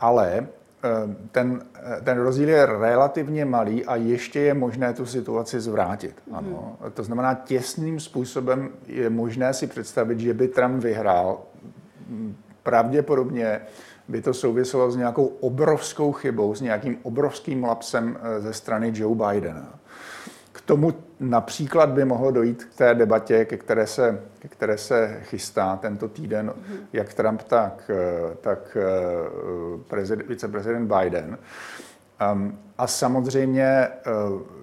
Ale 0.00 0.46
Eh, 0.84 1.16
ten, 1.32 1.62
eh, 1.74 2.00
ten 2.04 2.18
rozdíl 2.18 2.48
je 2.48 2.66
relativně 2.66 3.44
malý 3.44 3.84
a 3.84 3.96
ještě 3.96 4.40
je 4.40 4.54
možné 4.54 4.92
tu 4.92 5.06
situaci 5.06 5.60
zvrátit. 5.60 6.14
Mm. 6.26 6.34
Ano. 6.34 6.76
To 6.94 7.02
znamená, 7.02 7.34
těsným 7.34 8.00
způsobem 8.00 8.70
je 8.86 9.10
možné 9.10 9.54
si 9.54 9.66
představit, 9.66 10.20
že 10.20 10.34
by 10.34 10.48
Trump 10.48 10.82
vyhrál. 10.82 11.40
Pravděpodobně 12.62 13.60
by 14.08 14.22
to 14.22 14.34
souviselo 14.34 14.90
s 14.90 14.96
nějakou 14.96 15.26
obrovskou 15.26 16.12
chybou, 16.12 16.54
s 16.54 16.60
nějakým 16.60 16.98
obrovským 17.02 17.64
lapsem 17.64 18.18
eh, 18.20 18.40
ze 18.40 18.52
strany 18.52 18.92
Joe 18.94 19.14
Bidena 19.14 19.78
tomu 20.64 20.94
například 21.20 21.88
by 21.88 22.04
mohlo 22.04 22.30
dojít 22.30 22.64
k 22.64 22.74
té 22.74 22.94
debatě, 22.94 23.44
ke 23.44 23.56
které 23.56 23.86
se, 23.86 24.20
ke 24.38 24.48
které 24.48 24.78
se 24.78 25.20
chystá 25.22 25.76
tento 25.76 26.08
týden, 26.08 26.50
mm-hmm. 26.50 26.78
jak 26.92 27.14
Trump, 27.14 27.42
tak, 27.42 27.90
tak 28.40 28.76
prezident, 29.88 30.28
viceprezident 30.28 30.92
Biden. 30.92 31.38
Um, 32.32 32.58
a 32.78 32.86
samozřejmě 32.86 33.88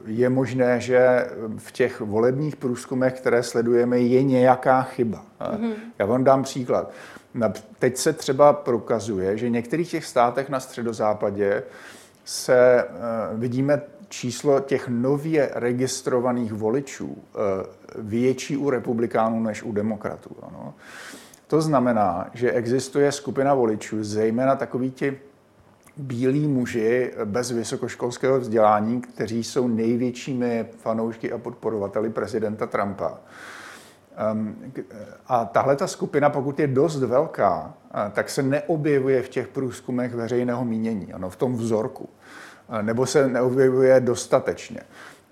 je 0.05 0.29
možné, 0.29 0.79
že 0.79 1.27
v 1.57 1.71
těch 1.71 1.99
volebních 2.01 2.55
průzkumech, 2.55 3.13
které 3.13 3.43
sledujeme, 3.43 3.99
je 3.99 4.23
nějaká 4.23 4.81
chyba. 4.81 5.23
Mm-hmm. 5.39 5.73
Já 5.99 6.05
vám 6.05 6.23
dám 6.23 6.43
příklad. 6.43 6.91
Teď 7.79 7.97
se 7.97 8.13
třeba 8.13 8.53
prokazuje, 8.53 9.37
že 9.37 9.47
v 9.47 9.51
některých 9.51 9.91
těch 9.91 10.05
státech 10.05 10.49
na 10.49 10.59
středozápadě 10.59 11.63
se 12.25 12.83
uh, 12.83 13.39
vidíme 13.39 13.81
číslo 14.09 14.59
těch 14.59 14.87
nově 14.87 15.49
registrovaných 15.53 16.53
voličů 16.53 17.07
uh, 17.07 17.17
větší 17.95 18.57
u 18.57 18.69
republikánů 18.69 19.43
než 19.43 19.63
u 19.63 19.71
demokratů. 19.71 20.35
Ano. 20.41 20.73
To 21.47 21.61
znamená, 21.61 22.29
že 22.33 22.51
existuje 22.51 23.11
skupina 23.11 23.53
voličů, 23.53 24.03
zejména 24.03 24.55
takoví 24.55 24.91
ti 24.91 25.19
bílí 25.97 26.47
muži 26.47 27.13
bez 27.25 27.51
vysokoškolského 27.51 28.39
vzdělání, 28.39 29.01
kteří 29.01 29.43
jsou 29.43 29.67
největšími 29.67 30.65
fanoušky 30.77 31.31
a 31.31 31.37
podporovateli 31.37 32.09
prezidenta 32.09 32.67
Trumpa. 32.67 33.17
Ehm, 34.21 34.55
a 35.27 35.45
tahle 35.45 35.75
ta 35.75 35.87
skupina, 35.87 36.29
pokud 36.29 36.59
je 36.59 36.67
dost 36.67 36.99
velká, 36.99 37.73
tak 38.11 38.29
se 38.29 38.43
neobjevuje 38.43 39.21
v 39.21 39.29
těch 39.29 39.47
průzkumech 39.47 40.15
veřejného 40.15 40.65
mínění, 40.65 41.13
ano, 41.13 41.29
v 41.29 41.35
tom 41.35 41.55
vzorku, 41.55 42.09
nebo 42.81 43.05
se 43.05 43.27
neobjevuje 43.27 43.99
dostatečně. 43.99 44.79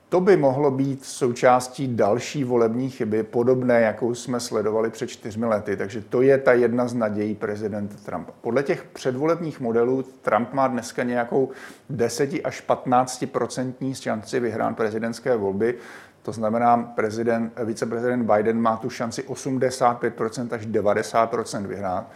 To 0.10 0.22
by 0.22 0.38
mohlo 0.38 0.72
být 0.72 1.06
součástí 1.06 1.96
další 1.96 2.44
volební 2.44 2.90
chyby, 2.90 3.24
podobné, 3.24 3.82
jakou 3.82 4.16
jsme 4.16 4.40
sledovali 4.40 4.90
před 4.90 5.08
čtyřmi 5.08 5.46
lety. 5.46 5.78
Takže 5.78 6.02
to 6.02 6.22
je 6.22 6.38
ta 6.38 6.54
jedna 6.54 6.88
z 6.88 6.94
nadějí 6.94 7.36
prezidenta 7.36 7.96
Trumpa. 8.06 8.32
Podle 8.42 8.64
těch 8.64 8.84
předvolebních 8.84 9.60
modelů 9.60 10.04
Trump 10.04 10.54
má 10.54 10.68
dneska 10.68 11.04
nějakou 11.04 11.50
10 11.90 12.30
až 12.44 12.62
15 12.62 13.26
procentní 13.32 13.96
šanci 13.96 14.40
vyhrát 14.40 14.78
prezidentské 14.78 15.38
volby. 15.38 15.76
To 16.22 16.32
znamená, 16.32 16.78
prezident, 16.78 17.54
viceprezident 17.64 18.32
Biden 18.32 18.62
má 18.62 18.78
tu 18.78 18.90
šanci 18.90 19.24
85% 19.24 20.48
až 20.52 20.68
90% 20.68 21.68
vyhrát. 21.68 22.12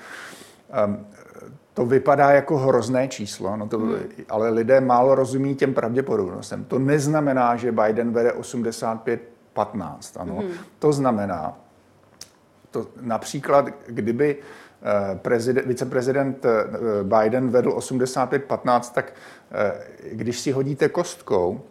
Um, 0.85 1.05
to 1.73 1.85
vypadá 1.85 2.31
jako 2.31 2.57
hrozné 2.57 3.07
číslo, 3.07 3.57
no 3.57 3.67
to, 3.67 3.79
hmm. 3.79 3.95
ale 4.29 4.49
lidé 4.49 4.81
málo 4.81 5.15
rozumí 5.15 5.55
těm 5.55 5.73
pravděpodobnostem. 5.73 6.63
To 6.63 6.79
neznamená, 6.79 7.55
že 7.55 7.71
Biden 7.71 8.11
vede 8.11 8.31
85-15. 8.31 9.17
Ano. 10.17 10.35
Hmm. 10.35 10.51
To 10.79 10.93
znamená, 10.93 11.57
to 12.71 12.87
například, 13.01 13.69
kdyby 13.87 14.35
eh, 14.35 15.15
prezident, 15.15 15.67
viceprezident 15.67 16.45
eh, 16.45 16.49
Biden 17.03 17.49
vedl 17.49 17.69
85-15, 17.69 18.93
tak 18.93 19.13
eh, 19.51 19.73
když 20.11 20.39
si 20.39 20.51
hodíte 20.51 20.89
kostkou, 20.89 21.61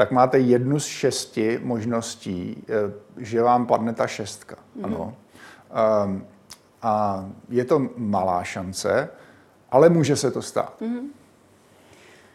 tak 0.00 0.10
máte 0.10 0.38
jednu 0.38 0.80
z 0.80 0.86
šesti 0.86 1.60
možností, 1.62 2.64
že 3.16 3.42
vám 3.42 3.66
padne 3.66 3.92
ta 3.92 4.06
šestka. 4.06 4.56
Hmm. 4.76 4.84
Ano. 4.84 5.12
Um, 5.68 6.24
a 6.82 7.24
je 7.48 7.64
to 7.64 7.88
malá 7.96 8.44
šance, 8.44 9.08
ale 9.70 9.88
může 9.88 10.16
se 10.16 10.30
to 10.30 10.42
stát. 10.42 10.80
Mm-hmm. 10.80 11.04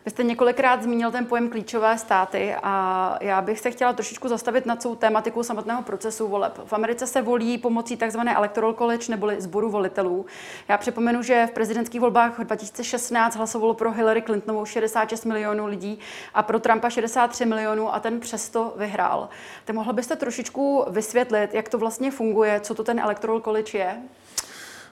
Vy 0.06 0.12
jste 0.12 0.24
několikrát 0.24 0.84
zmínil 0.84 1.12
ten 1.12 1.26
pojem 1.26 1.50
klíčové 1.50 1.98
státy 1.98 2.56
a 2.64 3.18
já 3.22 3.42
bych 3.42 3.60
se 3.60 3.72
chtěla 3.72 3.94
trošičku 3.94 4.28
zastavit 4.28 4.66
nad 4.66 4.82
celou 4.82 4.96
tématikou 4.96 5.44
samotného 5.44 5.82
procesu 5.82 6.28
voleb. 6.28 6.60
V 6.66 6.74
Americe 6.74 7.08
se 7.08 7.22
volí 7.22 7.58
pomocí 7.58 7.98
tzv. 7.98 8.20
electoral 8.36 8.74
college 8.74 9.06
neboli 9.10 9.42
sboru 9.42 9.70
volitelů. 9.70 10.26
Já 10.68 10.78
připomenu, 10.78 11.22
že 11.22 11.48
v 11.48 11.52
prezidentských 11.52 12.02
volbách 12.02 12.40
2016 12.40 13.36
hlasovalo 13.36 13.74
pro 13.74 13.92
Hillary 13.92 14.22
Clintonovou 14.22 14.66
66 14.66 15.26
milionů 15.26 15.66
lidí 15.66 16.00
a 16.34 16.44
pro 16.44 16.60
Trumpa 16.60 16.90
63 16.90 17.46
milionů 17.46 17.94
a 17.96 18.00
ten 18.00 18.20
přesto 18.20 18.74
vyhrál. 18.78 19.30
Tak 19.66 19.76
mohl 19.76 19.94
byste 19.94 20.16
trošičku 20.16 20.86
vysvětlit, 20.90 21.54
jak 21.54 21.70
to 21.70 21.78
vlastně 21.78 22.12
funguje, 22.12 22.60
co 22.60 22.76
to 22.76 22.84
ten 22.84 23.00
electoral 23.00 23.42
college 23.42 23.78
je? 23.78 24.02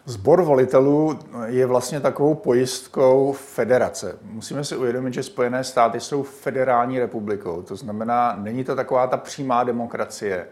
Zbor 0.06 0.42
volitelů 0.42 1.20
je 1.46 1.66
vlastně 1.66 2.00
takovou 2.00 2.36
pojistkou 2.36 3.32
federace. 3.32 4.18
Musíme 4.22 4.64
si 4.64 4.78
uvědomit, 4.78 5.14
že 5.14 5.24
Spojené 5.24 5.64
státy 5.64 6.00
jsou 6.00 6.24
federální 6.24 7.00
republikou, 7.00 7.62
to 7.62 7.76
znamená, 7.76 8.36
není 8.40 8.64
to 8.64 8.76
taková 8.76 9.08
ta 9.08 9.18
přímá 9.18 9.64
demokracie. 9.64 10.48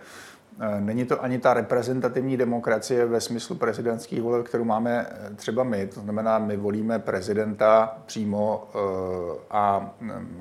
Eh, 0.60 0.82
není 0.82 1.06
to 1.06 1.24
ani 1.24 1.40
ta 1.40 1.54
reprezentativní 1.54 2.38
demokracie 2.38 3.06
ve 3.06 3.22
smyslu 3.22 3.56
prezidentských 3.56 4.22
voleb, 4.22 4.46
kterou 4.46 4.64
máme 4.64 5.08
eh, 5.10 5.36
třeba 5.36 5.64
my. 5.64 5.88
To 5.88 6.00
znamená, 6.00 6.40
my 6.40 6.58
volíme 6.58 7.00
prezidenta 7.00 7.98
přímo 8.06 8.68
eh, 8.70 8.78
a 9.52 9.94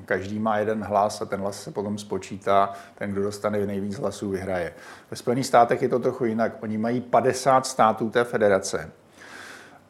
každý 0.05 0.39
má 0.39 0.57
jeden 0.57 0.83
hlas 0.83 1.21
a 1.21 1.25
ten 1.25 1.39
hlas 1.39 1.63
se 1.63 1.71
potom 1.71 1.97
spočítá. 1.97 2.73
Ten, 2.95 3.11
kdo 3.11 3.21
dostane 3.21 3.65
nejvíc 3.65 3.99
hlasů, 3.99 4.29
vyhraje. 4.29 4.73
Ve 5.11 5.17
Spojených 5.17 5.45
státech 5.45 5.81
je 5.81 5.89
to 5.89 5.99
trochu 5.99 6.25
jinak. 6.25 6.63
Oni 6.63 6.77
mají 6.77 7.01
50 7.01 7.65
států 7.65 8.09
té 8.09 8.23
federace 8.23 8.91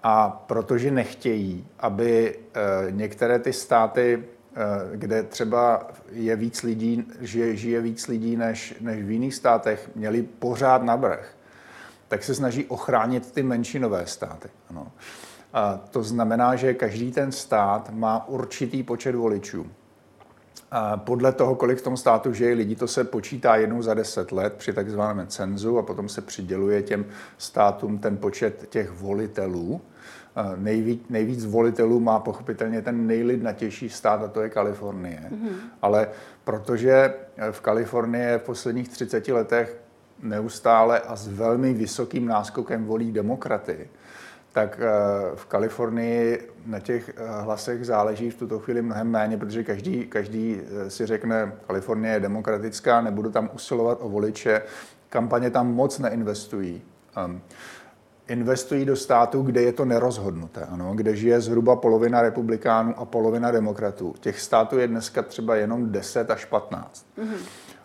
a 0.04 0.30
protože 0.30 0.92
nechtějí, 0.92 1.68
aby 1.80 2.36
eh, 2.54 2.92
některé 2.92 3.40
ty 3.40 3.54
státy, 3.54 4.24
eh, 4.24 4.98
kde 4.98 5.24
třeba 5.24 5.88
je 6.12 6.36
víc 6.36 6.64
lidí, 6.64 7.08
žije, 7.20 7.56
žije 7.56 7.82
víc 7.82 8.08
lidí 8.08 8.36
než, 8.36 8.76
než 8.82 9.04
v 9.04 9.12
jiných 9.12 9.36
státech, 9.36 9.90
měli 9.96 10.22
pořád 10.24 10.84
navrh, 10.84 11.34
tak 12.08 12.24
se 12.24 12.36
snaží 12.36 12.66
ochránit 12.66 13.32
ty 13.32 13.44
menšinové 13.44 14.08
státy. 14.08 14.50
Ano. 14.70 14.92
A 15.54 15.78
to 15.92 16.04
znamená, 16.04 16.56
že 16.56 16.74
každý 16.74 17.12
ten 17.12 17.32
stát 17.32 17.90
má 17.90 18.28
určitý 18.28 18.84
počet 18.84 19.16
voličů. 19.16 19.72
Podle 20.96 21.32
toho, 21.32 21.56
kolik 21.56 21.80
v 21.80 21.82
tom 21.82 21.98
státu 21.98 22.34
žije 22.34 22.54
lidí, 22.54 22.76
to 22.76 22.88
se 22.88 23.04
počítá 23.04 23.56
jednou 23.56 23.82
za 23.82 23.94
deset 23.94 24.32
let 24.32 24.54
při 24.54 24.74
takzvaném 24.74 25.28
cenzu 25.28 25.78
a 25.78 25.84
potom 25.84 26.10
se 26.10 26.22
přiděluje 26.22 26.82
těm 26.82 27.06
státům 27.38 27.98
ten 27.98 28.18
počet 28.18 28.66
těch 28.70 28.92
volitelů. 28.92 29.82
Nejvíc, 30.56 31.02
nejvíc 31.10 31.46
volitelů 31.46 32.00
má 32.00 32.20
pochopitelně 32.20 32.82
ten 32.82 33.08
nejlidnatější 33.08 33.90
stát, 33.90 34.24
a 34.24 34.28
to 34.28 34.42
je 34.42 34.50
Kalifornie. 34.50 35.24
Mm-hmm. 35.32 35.56
Ale 35.82 36.08
protože 36.44 37.14
v 37.52 37.62
Kalifornii 37.62 38.38
v 38.38 38.42
posledních 38.42 38.90
30 38.90 39.28
letech 39.28 39.82
neustále 40.24 41.00
a 41.00 41.16
s 41.16 41.28
velmi 41.28 41.74
vysokým 41.74 42.26
náskokem 42.26 42.86
volí 42.86 43.12
demokraty, 43.12 43.90
tak 44.52 44.80
eh, 44.80 45.36
v 45.36 45.46
Kalifornii 45.46 46.50
na 46.66 46.80
těch 46.80 47.10
eh, 47.10 47.42
hlasech 47.42 47.86
záleží 47.86 48.30
v 48.30 48.36
tuto 48.36 48.60
chvíli 48.60 48.82
mnohem 48.82 49.10
méně, 49.10 49.38
protože 49.38 49.64
každý, 49.64 50.06
každý 50.06 50.62
eh, 50.62 50.90
si 50.90 51.06
řekne, 51.06 51.54
Kalifornie 51.68 52.14
je 52.14 52.20
demokratická, 52.20 53.02
nebudu 53.02 53.32
tam 53.32 53.50
usilovat 53.54 53.98
o 54.02 54.10
voliče, 54.10 54.62
kampaně 55.10 55.50
tam 55.50 55.74
moc 55.74 56.00
neinvestují. 56.00 56.82
Um, 57.26 57.42
investují 58.28 58.86
do 58.86 58.96
států, 58.96 59.42
kde 59.42 59.62
je 59.62 59.74
to 59.74 59.86
nerozhodnuté, 59.86 60.62
ano, 60.62 60.94
kde 60.96 61.16
žije 61.16 61.42
zhruba 61.42 61.76
polovina 61.76 62.22
republikánů 62.22 62.94
a 62.98 63.06
polovina 63.06 63.52
demokratů. 63.52 64.16
Těch 64.20 64.40
států 64.40 64.80
je 64.80 64.88
dneska 64.88 65.22
třeba 65.22 65.56
jenom 65.56 65.92
10 65.92 66.32
až 66.32 66.46
15. 66.46 67.06
Mm-hmm. 67.18 67.38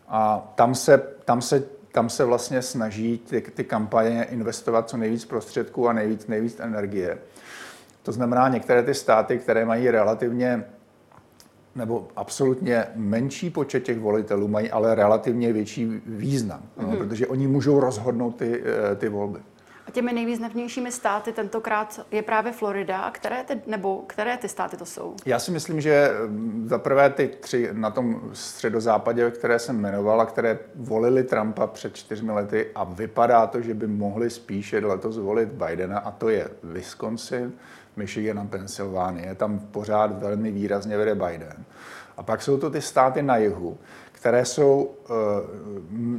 A 0.08 0.52
tam 0.54 0.74
se, 0.74 0.98
tam 1.24 1.42
se 1.42 1.64
tam 1.96 2.08
se 2.08 2.24
vlastně 2.24 2.62
snaží 2.62 3.18
ty, 3.18 3.40
ty 3.40 3.64
kampaně 3.64 4.24
investovat 4.24 4.88
co 4.88 4.96
nejvíc 4.96 5.24
prostředků 5.24 5.88
a 5.88 5.92
nejvíc, 5.92 6.26
nejvíc 6.26 6.60
energie. 6.60 7.18
To 8.02 8.12
znamená, 8.12 8.48
některé 8.48 8.82
ty 8.82 8.94
státy, 8.94 9.38
které 9.38 9.64
mají 9.64 9.90
relativně 9.90 10.64
nebo 11.74 12.08
absolutně 12.16 12.84
menší 12.94 13.50
počet 13.50 13.82
těch 13.82 13.98
volitelů, 13.98 14.48
mají 14.48 14.70
ale 14.70 14.94
relativně 14.94 15.52
větší 15.52 16.02
význam, 16.06 16.62
mm-hmm. 16.78 16.90
no, 16.90 16.96
protože 16.96 17.26
oni 17.26 17.46
můžou 17.46 17.80
rozhodnout 17.80 18.36
ty, 18.36 18.62
eh, 18.92 18.94
ty 18.96 19.08
volby. 19.08 19.38
A 19.86 19.90
těmi 19.90 20.12
nejvýznamnějšími 20.12 20.92
státy 20.92 21.32
tentokrát 21.32 22.00
je 22.10 22.22
právě 22.22 22.52
Florida. 22.52 23.10
Které 23.10 23.44
ty, 23.44 23.60
nebo 23.66 24.02
které 24.06 24.36
ty 24.36 24.48
státy 24.48 24.76
to 24.76 24.86
jsou? 24.86 25.14
Já 25.26 25.38
si 25.38 25.50
myslím, 25.50 25.80
že 25.80 26.10
mm, 26.26 26.66
za 26.68 26.78
prvé 26.78 27.10
ty 27.10 27.28
tři 27.28 27.68
na 27.72 27.90
tom 27.90 28.20
středozápadě, 28.32 29.30
které 29.30 29.58
jsem 29.58 29.80
jmenoval 29.80 30.20
a 30.20 30.26
které 30.26 30.58
volili 30.74 31.24
Trumpa 31.24 31.66
před 31.66 31.96
čtyřmi 31.96 32.32
lety 32.32 32.70
a 32.74 32.84
vypadá 32.84 33.46
to, 33.46 33.60
že 33.60 33.74
by 33.74 33.86
mohli 33.86 34.30
spíše 34.30 34.78
letos 34.78 35.18
volit 35.18 35.48
Bidena 35.48 35.98
a 35.98 36.10
to 36.10 36.28
je 36.28 36.48
Wisconsin, 36.62 37.52
Michigan 37.96 38.38
a 38.38 38.44
Pensylvánie. 38.44 39.34
Tam 39.34 39.58
pořád 39.58 40.20
velmi 40.20 40.50
výrazně 40.50 40.96
vede 40.96 41.14
Biden. 41.14 41.64
A 42.16 42.22
pak 42.22 42.42
jsou 42.42 42.58
to 42.58 42.70
ty 42.70 42.80
státy 42.80 43.22
na 43.22 43.36
jihu, 43.36 43.78
které 44.26 44.44
jsou 44.44 44.90
eh, 44.90 45.12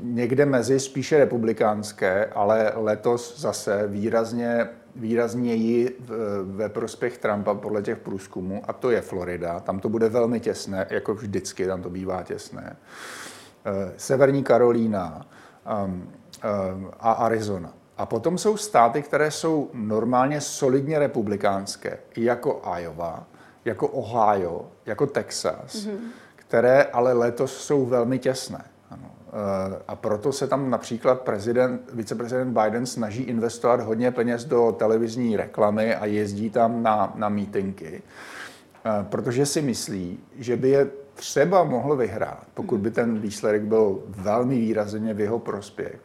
někde 0.04 0.46
mezi 0.46 0.80
spíše 0.80 1.18
republikánské, 1.18 2.26
ale 2.26 2.72
letos 2.76 3.40
zase 3.40 3.88
výrazně, 3.88 4.70
výrazněji 4.96 6.00
ve 6.44 6.70
prospěch 6.70 7.18
Trumpa 7.18 7.54
podle 7.54 7.82
těch 7.82 7.98
průzkumů, 7.98 8.62
a 8.68 8.74
to 8.74 8.92
je 8.92 9.02
Florida. 9.02 9.60
Tam 9.60 9.80
to 9.80 9.90
bude 9.90 10.10
velmi 10.10 10.40
těsné, 10.40 10.88
jako 10.90 11.14
vždycky, 11.14 11.68
tam 11.68 11.82
to 11.82 11.90
bývá 11.90 12.24
těsné. 12.24 12.76
Eh, 13.66 13.94
Severní 13.98 14.44
Karolína 14.44 15.26
ehm, 15.66 16.10
ehm, 16.42 16.92
a 17.00 17.12
Arizona. 17.12 17.74
A 17.98 18.06
potom 18.06 18.38
jsou 18.38 18.58
státy, 18.58 19.02
které 19.02 19.32
jsou 19.32 19.70
normálně 19.74 20.42
solidně 20.42 21.00
republikánské, 21.00 21.98
jako 22.18 22.62
Iowa, 22.80 23.28
jako 23.66 23.88
Ohio, 23.88 24.66
jako 24.86 25.08
Texas, 25.08 25.76
mm-hmm. 25.76 25.98
Které 26.48 26.84
ale 26.84 27.14
letos 27.14 27.58
jsou 27.58 27.86
velmi 27.86 28.20
těsné. 28.20 28.66
Ano. 28.92 29.12
Eh, 29.28 29.82
a 29.88 29.96
proto 29.96 30.32
se 30.32 30.48
tam 30.48 30.70
například 30.70 31.22
prezident, 31.22 31.82
viceprezident 31.94 32.58
Biden 32.60 32.86
snaží 32.86 33.24
investovat 33.24 33.82
hodně 33.82 34.12
peněz 34.12 34.46
do 34.46 34.76
televizní 34.80 35.38
reklamy 35.38 35.96
a 35.96 36.06
jezdí 36.06 36.50
tam 36.50 36.84
na, 36.84 37.14
na 37.16 37.30
mítinky, 37.30 38.02
eh, 38.86 38.90
protože 39.04 39.46
si 39.46 39.62
myslí, 39.62 40.20
že 40.38 40.58
by 40.58 40.70
je 40.70 40.88
třeba 41.14 41.64
mohl 41.64 41.96
vyhrát, 41.96 42.48
pokud 42.54 42.80
by 42.80 42.92
ten 42.92 43.20
výsledek 43.20 43.62
byl 43.62 44.04
velmi 44.08 44.56
výrazně 44.56 45.14
v 45.14 45.20
jeho 45.20 45.40
prospěch, 45.40 46.00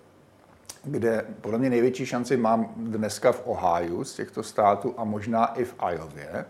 kde 0.85 1.25
podle 1.41 1.59
mě 1.59 1.71
největší 1.71 2.07
šanci 2.07 2.37
mám 2.37 2.75
dneska 2.77 3.33
v 3.33 3.43
Ohio 3.45 4.05
z 4.05 4.15
těchto 4.15 4.43
států 4.43 4.95
a 4.97 5.05
možná 5.05 5.47
i 5.47 5.65
v 5.65 5.75
Iově. 5.93 6.45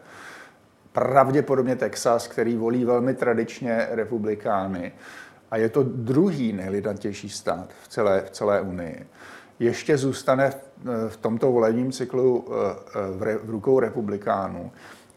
Pravděpodobně 0.92 1.76
Texas, 1.76 2.28
který 2.28 2.56
volí 2.56 2.84
velmi 2.84 3.14
tradičně 3.14 3.86
republikány 3.90 4.92
a 5.50 5.56
je 5.56 5.68
to 5.68 5.82
druhý 5.82 6.52
nejlidantější 6.52 7.28
stát 7.28 7.68
v 7.82 7.88
celé, 7.88 8.22
v 8.26 8.30
celé 8.30 8.60
Unii. 8.60 9.06
Ještě 9.58 9.98
zůstane 9.98 10.50
v, 10.50 10.56
v 11.08 11.16
tomto 11.16 11.52
volebním 11.52 11.92
cyklu 11.92 12.44
eh, 12.48 13.16
v, 13.16 13.22
re, 13.22 13.36
v 13.36 13.50
rukou 13.50 13.80
republikánů. 13.80 14.72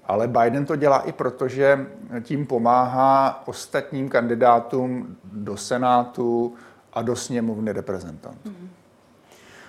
Ale 0.05 0.27
Biden 0.27 0.65
to 0.65 0.75
dělá 0.75 0.99
i 0.99 1.11
proto, 1.11 1.47
že 1.47 1.85
tím 2.21 2.45
pomáhá 2.45 3.43
ostatním 3.47 4.09
kandidátům 4.09 5.17
do 5.23 5.57
Senátu 5.57 6.55
a 6.93 7.01
do 7.01 7.15
sněmovny 7.15 7.71
reprezentantů. 7.71 8.49
Mm-hmm. 8.49 8.67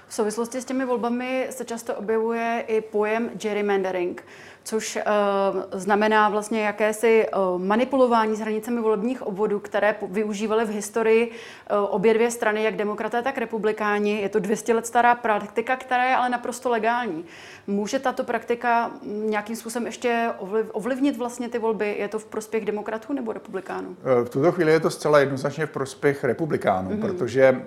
V 0.09 0.15
souvislosti 0.15 0.61
s 0.61 0.65
těmi 0.65 0.85
volbami 0.85 1.47
se 1.51 1.65
často 1.65 1.95
objevuje 1.95 2.65
i 2.67 2.81
pojem 2.81 3.31
gerrymandering 3.35 4.25
což 4.67 4.97
uh, 4.97 5.63
znamená 5.73 6.29
vlastně 6.29 6.65
jakési 6.65 7.27
uh, 7.29 7.63
manipulování 7.63 8.37
s 8.37 8.41
hranicemi 8.41 8.81
volebních 8.81 9.23
obvodů, 9.23 9.61
které 9.61 9.95
využívaly 10.09 10.65
v 10.65 10.69
historii 10.69 11.31
uh, 11.31 11.77
obě 11.95 12.15
dvě 12.15 12.31
strany, 12.31 12.63
jak 12.63 12.77
demokraté, 12.77 13.23
tak 13.23 13.39
republikáni. 13.39 14.21
Je 14.21 14.29
to 14.29 14.39
200 14.39 14.75
let 14.75 14.87
stará 14.87 15.15
praktika, 15.15 15.77
která 15.77 16.05
je 16.05 16.17
ale 16.17 16.29
naprosto 16.29 16.71
legální. 16.71 17.25
Může 17.67 17.99
tato 17.99 18.25
praktika 18.25 18.91
nějakým 19.03 19.57
způsobem 19.57 19.87
ještě 19.87 20.31
ovlivnit 20.73 21.17
vlastně 21.17 21.49
ty 21.49 21.59
volby? 21.59 21.97
Je 21.99 22.09
to 22.09 22.19
v 22.19 22.25
prospěch 22.25 22.65
demokratů 22.65 23.13
nebo 23.13 23.33
republikánů? 23.33 23.97
V 24.25 24.29
tuto 24.29 24.53
chvíli 24.53 24.73
je 24.73 24.81
to 24.81 24.91
zcela 24.91 25.19
jednoznačně 25.19 25.67
v 25.67 25.71
prospěch 25.71 26.25
republikánů, 26.25 26.91
mm-hmm. 26.91 27.01
protože 27.01 27.63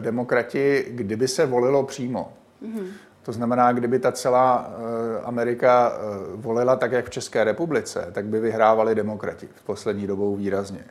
demokrati, 0.00 0.84
kdyby 0.88 1.28
se 1.28 1.46
volilo 1.46 1.82
přímo, 1.82 2.32
mm-hmm 2.62 2.86
to 3.24 3.32
znamená, 3.32 3.72
kdyby 3.72 3.98
ta 3.98 4.12
celá 4.12 4.70
eh, 4.70 5.20
Amerika 5.24 5.92
eh, 5.92 6.00
volila 6.34 6.76
tak, 6.76 6.92
jak 6.92 7.06
v 7.06 7.10
České 7.10 7.44
republice, 7.44 8.08
tak 8.12 8.24
by 8.24 8.40
vyhrávali 8.40 8.94
demokrati 8.94 9.48
v 9.54 9.62
poslední 9.62 10.06
dobou 10.06 10.36
výrazně. 10.36 10.84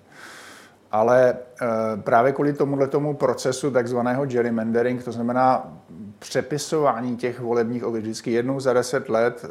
Ale 0.91 1.33
eh, 1.61 1.67
právě 1.97 2.31
kvůli 2.31 2.53
tomuhle 2.53 2.87
tomu 2.87 3.13
procesu 3.13 3.71
takzvaného 3.71 4.25
gerrymandering, 4.25 5.03
to 5.03 5.11
znamená 5.11 5.77
přepisování 6.19 7.17
těch 7.17 7.39
volebních 7.39 7.83
obvodů, 7.83 8.01
vždycky 8.01 8.31
jednou 8.31 8.59
za 8.59 8.73
deset 8.73 9.09
let 9.09 9.45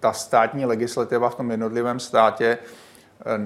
ta 0.00 0.12
státní 0.12 0.66
legislativa 0.66 1.30
v 1.30 1.34
tom 1.34 1.50
jednotlivém 1.50 2.00
státě 2.00 2.58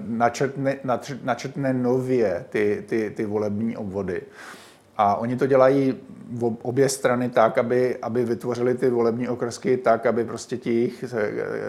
načrtne, 0.06 0.78
načrtne 1.22 1.72
nově 1.72 2.44
ty, 2.48 2.84
ty, 2.88 3.12
ty 3.16 3.24
volební 3.24 3.76
obvody. 3.76 4.22
A 4.96 5.14
oni 5.14 5.36
to 5.36 5.46
dělají 5.46 5.94
v 6.30 6.56
obě 6.62 6.88
strany 6.88 7.28
tak, 7.28 7.58
aby, 7.58 7.96
aby 8.02 8.24
vytvořili 8.24 8.74
ty 8.74 8.90
volební 8.90 9.28
okrsky 9.28 9.76
tak, 9.76 10.06
aby 10.06 10.24
prostě 10.24 10.56
ti 10.56 10.74
jejich 10.74 11.04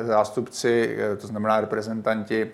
zástupci, 0.02 0.98
to 1.18 1.28
znamená 1.28 1.62
reprezentanti, 1.62 2.52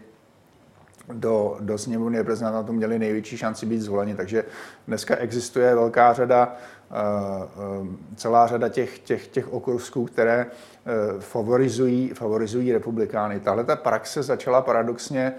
do, 1.13 1.57
do 1.59 1.77
sněmovny 1.77 2.17
reprezentantů 2.17 2.73
měli 2.73 2.99
největší 2.99 3.37
šanci 3.37 3.65
být 3.65 3.81
zvoleni. 3.81 4.15
Takže 4.15 4.43
dneska 4.87 5.15
existuje 5.15 5.75
velká 5.75 6.13
řada, 6.13 6.55
eh, 6.55 6.95
eh, 6.95 8.15
celá 8.15 8.47
řada 8.47 8.69
těch, 8.69 8.99
těch, 8.99 9.27
těch 9.27 9.53
okrusků, 9.53 10.05
které 10.05 10.45
eh, 10.45 10.91
favorizují, 11.19 12.09
favorizují 12.09 12.73
republikány. 12.73 13.39
Tahle 13.39 13.63
ta 13.63 13.75
praxe 13.75 14.23
začala 14.23 14.61
paradoxně 14.61 15.33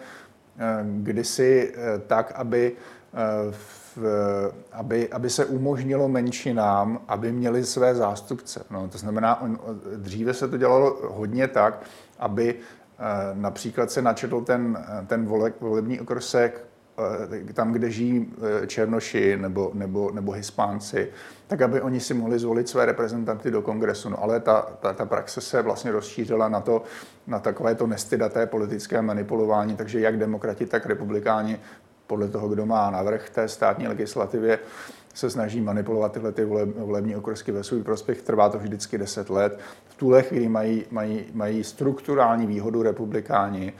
kdysi 0.83 1.75
tak, 2.07 2.33
aby 2.35 2.73
v 3.51 3.80
aby, 4.73 5.09
aby 5.09 5.31
se 5.31 5.45
umožnilo 5.45 6.09
menšinám, 6.09 7.01
aby 7.09 7.33
měli 7.33 7.65
své 7.65 7.95
zástupce. 7.95 8.65
No, 8.71 8.89
to 8.89 8.99
znamená, 8.99 9.41
on, 9.43 9.59
dříve 9.97 10.35
se 10.35 10.49
to 10.49 10.57
dělalo 10.57 10.99
hodně 11.03 11.49
tak, 11.49 11.83
aby 12.19 12.55
eh, 12.55 13.05
například 13.35 13.91
se 13.91 14.03
načetl 14.03 14.41
ten, 14.41 14.85
ten 15.07 15.27
vole, 15.27 15.53
volební 15.61 16.01
okrsek 16.01 16.65
eh, 17.49 17.53
tam, 17.53 17.73
kde 17.73 17.91
žijí 17.91 18.33
eh, 18.63 18.67
Černoši 18.67 19.37
nebo, 19.37 19.71
nebo, 19.75 20.11
nebo 20.11 20.33
Hispánci, 20.33 21.09
tak 21.47 21.63
aby 21.63 21.81
oni 21.81 22.01
si 22.01 22.15
mohli 22.15 22.39
zvolit 22.39 22.69
své 22.69 22.87
reprezentanty 22.87 23.51
do 23.51 23.63
kongresu. 23.63 24.09
No, 24.09 24.23
ale 24.23 24.41
ta, 24.41 24.63
ta, 24.81 24.93
ta 24.93 25.07
praxe 25.07 25.41
se 25.41 25.63
vlastně 25.63 25.93
rozšířila 25.93 26.49
na, 26.49 26.61
to, 26.61 26.83
na 27.27 27.39
takové 27.39 27.75
to 27.75 27.87
nestydaté 27.87 28.47
politické 28.47 29.03
manipulování, 29.03 29.77
takže 29.77 30.01
jak 30.01 30.19
demokrati, 30.19 30.67
tak 30.67 30.87
republikáni 30.87 31.61
podle 32.11 32.29
toho, 32.29 32.49
kdo 32.49 32.67
má 32.67 32.91
navrh 32.91 33.31
té 33.31 33.49
státní 33.49 33.89
legislativě, 33.89 34.59
se 35.15 35.31
snaží 35.31 35.61
manipulovat 35.61 36.13
tyhle 36.13 36.33
ty 36.33 36.45
volební 36.45 37.17
okrsky 37.17 37.53
ve 37.53 37.65
svůj 37.65 37.83
prospěch. 37.83 38.23
Trvá 38.23 38.49
to 38.49 38.59
vždycky 38.59 38.99
10 38.99 39.31
let. 39.31 39.59
V 39.89 39.95
tuhle 39.95 40.23
chvíli 40.23 40.49
mají, 40.49 40.85
mají, 40.91 41.25
mají 41.33 41.65
strukturální 41.65 42.47
výhodu 42.47 42.83
republikáni. 42.83 43.73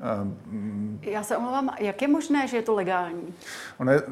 Ehm, 0.00 0.98
Já 1.02 1.22
se 1.22 1.36
omlouvám, 1.36 1.70
jak 1.80 2.02
je 2.02 2.08
možné, 2.08 2.48
že 2.48 2.56
je 2.56 2.62
to 2.62 2.74
legální? 2.74 3.34
Ono 3.78 3.92
je, 3.92 4.02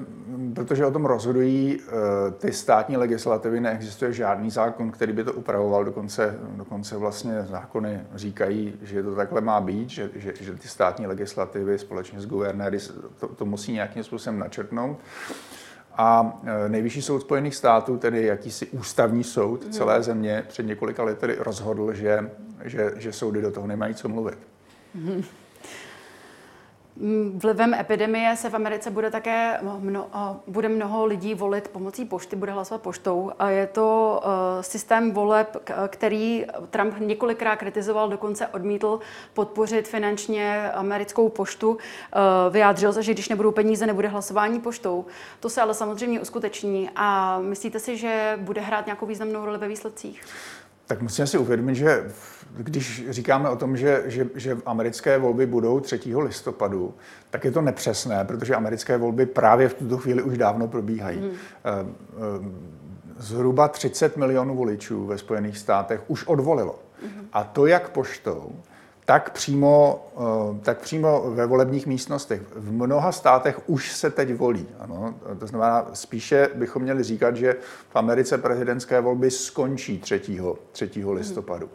protože 0.55 0.87
o 0.87 0.91
tom 0.91 1.05
rozhodují 1.05 1.81
eh, 1.81 2.31
ty 2.31 2.53
státní 2.53 2.97
legislativy, 2.97 3.61
neexistuje 3.61 4.13
žádný 4.13 4.51
zákon, 4.51 4.91
který 4.91 5.13
by 5.13 5.25
to 5.25 5.33
upravoval, 5.33 5.85
dokonce, 5.85 6.39
dokonce 6.57 6.97
vlastně 6.97 7.43
zákony 7.43 8.01
říkají, 8.15 8.75
že 8.83 9.03
to 9.03 9.15
takhle 9.15 9.41
má 9.41 9.61
být, 9.61 9.91
že, 9.91 10.11
že, 10.15 10.33
že 10.41 10.55
ty 10.55 10.69
státní 10.69 11.07
legislativy 11.07 11.79
společně 11.79 12.21
s 12.21 12.27
guvernéry 12.27 12.79
to, 13.21 13.29
to 13.29 13.45
musí 13.45 13.73
nějakým 13.73 14.05
způsobem 14.05 14.39
načrtnout. 14.39 14.99
A 15.93 16.39
eh, 16.45 16.69
nejvyšší 16.69 17.03
soud 17.03 17.21
Spojených 17.21 17.55
států, 17.55 17.97
tedy 17.97 18.27
jakýsi 18.27 18.67
ústavní 18.67 19.25
soud 19.25 19.63
mhm. 19.63 19.73
celé 19.73 20.03
země, 20.03 20.45
před 20.49 20.67
několika 20.67 21.03
lety 21.03 21.37
rozhodl, 21.39 21.93
že, 21.93 22.31
že, 22.65 22.93
že 22.97 23.13
soudy 23.13 23.43
do 23.43 23.51
toho 23.51 23.67
nemají 23.67 23.95
co 23.95 24.09
mluvit. 24.09 24.39
Mm-hmm. 24.97 25.25
Vlivem 27.35 27.75
epidemie 27.75 28.37
se 28.37 28.51
v 28.51 28.55
Americe 28.55 28.91
bude 28.91 29.11
také 29.11 29.59
mno, 29.81 30.11
bude 30.47 30.69
mnoho 30.69 31.05
lidí 31.05 31.35
volit 31.35 31.69
pomocí 31.69 32.05
pošty, 32.05 32.37
bude 32.37 32.53
hlasovat 32.53 32.83
poštou. 32.83 33.33
A 33.39 33.51
je 33.51 33.67
to 33.67 34.21
uh, 34.25 34.31
systém 34.63 35.13
voleb, 35.13 35.57
který 35.89 36.47
Trump 36.71 36.95
několikrát 36.99 37.57
kritizoval, 37.57 38.09
dokonce 38.09 38.47
odmítl 38.47 39.01
podpořit 39.35 39.89
finančně 39.89 40.71
americkou 40.73 41.29
poštu. 41.29 41.71
Uh, 41.71 41.79
vyjádřil 42.51 42.93
se, 42.93 43.03
že 43.03 43.13
když 43.13 43.29
nebudou 43.29 43.51
peníze, 43.51 43.87
nebude 43.87 44.09
hlasování 44.09 44.61
poštou. 44.61 45.07
To 45.41 45.51
se 45.51 45.63
ale 45.63 45.75
samozřejmě 45.75 46.21
uskuteční. 46.21 46.91
A 46.97 47.39
myslíte 47.41 47.81
si, 47.81 47.97
že 47.97 48.39
bude 48.41 48.61
hrát 48.61 48.87
nějakou 48.87 49.07
významnou 49.07 49.45
roli 49.45 49.59
ve 49.59 49.69
výsledcích? 49.69 50.23
Tak 50.89 51.03
musíme 51.03 51.27
si 51.27 51.39
uvědomit, 51.39 51.75
že 51.75 52.11
když 52.57 53.05
říkáme 53.11 53.49
o 53.49 53.57
tom, 53.57 53.77
že, 53.77 54.03
že, 54.07 54.27
že 54.35 54.57
americké 54.67 55.19
volby 55.19 55.47
budou 55.47 55.81
3. 55.81 56.01
listopadu, 56.17 56.95
tak 57.31 57.45
je 57.45 57.51
to 57.51 57.61
nepřesné, 57.61 58.25
protože 58.25 58.55
americké 58.55 58.97
volby 58.97 59.27
právě 59.27 59.69
v 59.69 59.75
tuto 59.75 59.99
chvíli 59.99 60.23
už 60.23 60.39
dávno 60.39 60.69
probíhají. 60.69 61.19
Hmm. 61.19 61.31
Zhruba 63.19 63.69
30 63.69 64.17
milionů 64.17 64.57
voličů 64.57 65.07
ve 65.07 65.19
Spojených 65.19 65.59
státech 65.59 66.01
už 66.07 66.27
odvolilo. 66.27 66.79
Hmm. 67.03 67.29
A 67.33 67.45
to 67.45 67.67
jak 67.67 67.89
poštou, 67.89 68.53
tak 69.09 69.31
přímo, 69.31 70.07
eh, 70.17 70.61
tak 70.63 70.79
přímo 70.79 71.31
ve 71.31 71.47
volebních 71.47 71.87
místnostech. 71.87 72.43
V 72.57 72.73
mnoha 72.73 73.13
státech 73.13 73.61
už 73.67 73.93
se 73.93 74.11
teď 74.11 74.35
volí. 74.35 74.67
Ano? 74.79 75.15
To 75.39 75.47
znamená, 75.47 75.87
spíše 75.93 76.49
bychom 76.55 76.83
měli 76.83 77.03
říkat, 77.03 77.37
že 77.37 77.57
v 77.89 77.97
Americe 77.97 78.39
prezidentské 78.39 79.01
volby 79.01 79.31
skončí 79.31 79.99
3. 79.99 80.21
3. 80.73 80.91
listopadu. 81.13 81.69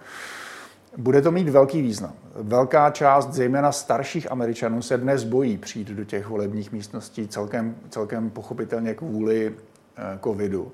Bude 0.97 1.21
to 1.21 1.31
mít 1.31 1.49
velký 1.49 1.81
význam. 1.81 2.13
Velká 2.35 2.89
část, 2.89 3.33
zejména 3.33 3.71
starších 3.71 4.31
Američanů, 4.31 4.81
se 4.81 4.97
dnes 4.97 5.23
bojí 5.23 5.57
přijít 5.57 5.87
do 5.87 6.03
těch 6.03 6.27
volebních 6.27 6.71
místností 6.71 7.27
celkem, 7.27 7.75
celkem 7.89 8.29
pochopitelně 8.29 8.93
kvůli 8.93 9.55
eh, 9.97 10.19
covidu. 10.23 10.71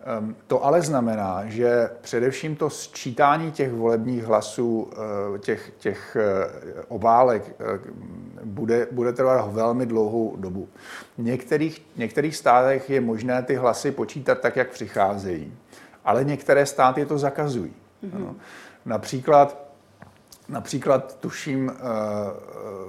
Ehm, 0.00 0.36
to 0.46 0.64
ale 0.64 0.82
znamená, 0.82 1.42
že 1.46 1.90
především 2.00 2.56
to 2.56 2.70
sčítání 2.70 3.52
těch 3.52 3.72
volebních 3.72 4.24
hlasů, 4.24 4.90
eh, 5.34 5.38
těch, 5.38 5.72
těch 5.78 6.16
eh, 6.16 6.82
obálek, 6.88 7.56
eh, 7.60 7.78
bude, 8.44 8.86
bude 8.90 9.12
trvat 9.12 9.52
velmi 9.52 9.86
dlouhou 9.86 10.36
dobu. 10.36 10.68
V 11.18 11.22
některých, 11.22 11.86
některých 11.96 12.36
státech 12.36 12.90
je 12.90 13.00
možné 13.00 13.42
ty 13.42 13.54
hlasy 13.54 13.90
počítat 13.90 14.40
tak, 14.40 14.56
jak 14.56 14.70
přicházejí, 14.70 15.54
ale 16.04 16.24
některé 16.24 16.66
státy 16.66 17.06
to 17.06 17.18
zakazují. 17.18 17.72
Mm-hmm. 18.04 18.34
Například 18.84 19.68
například 20.48 21.16
tuším 21.20 21.72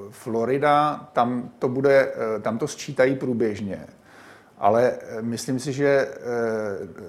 Florida, 0.10 1.10
tam 1.14 1.50
to, 1.60 1.70
bude, 1.70 2.14
tam 2.42 2.58
to 2.58 2.68
sčítají 2.68 3.16
průběžně. 3.16 3.88
Ale 4.60 4.94
myslím 5.22 5.60
si, 5.60 5.74
že 5.74 6.08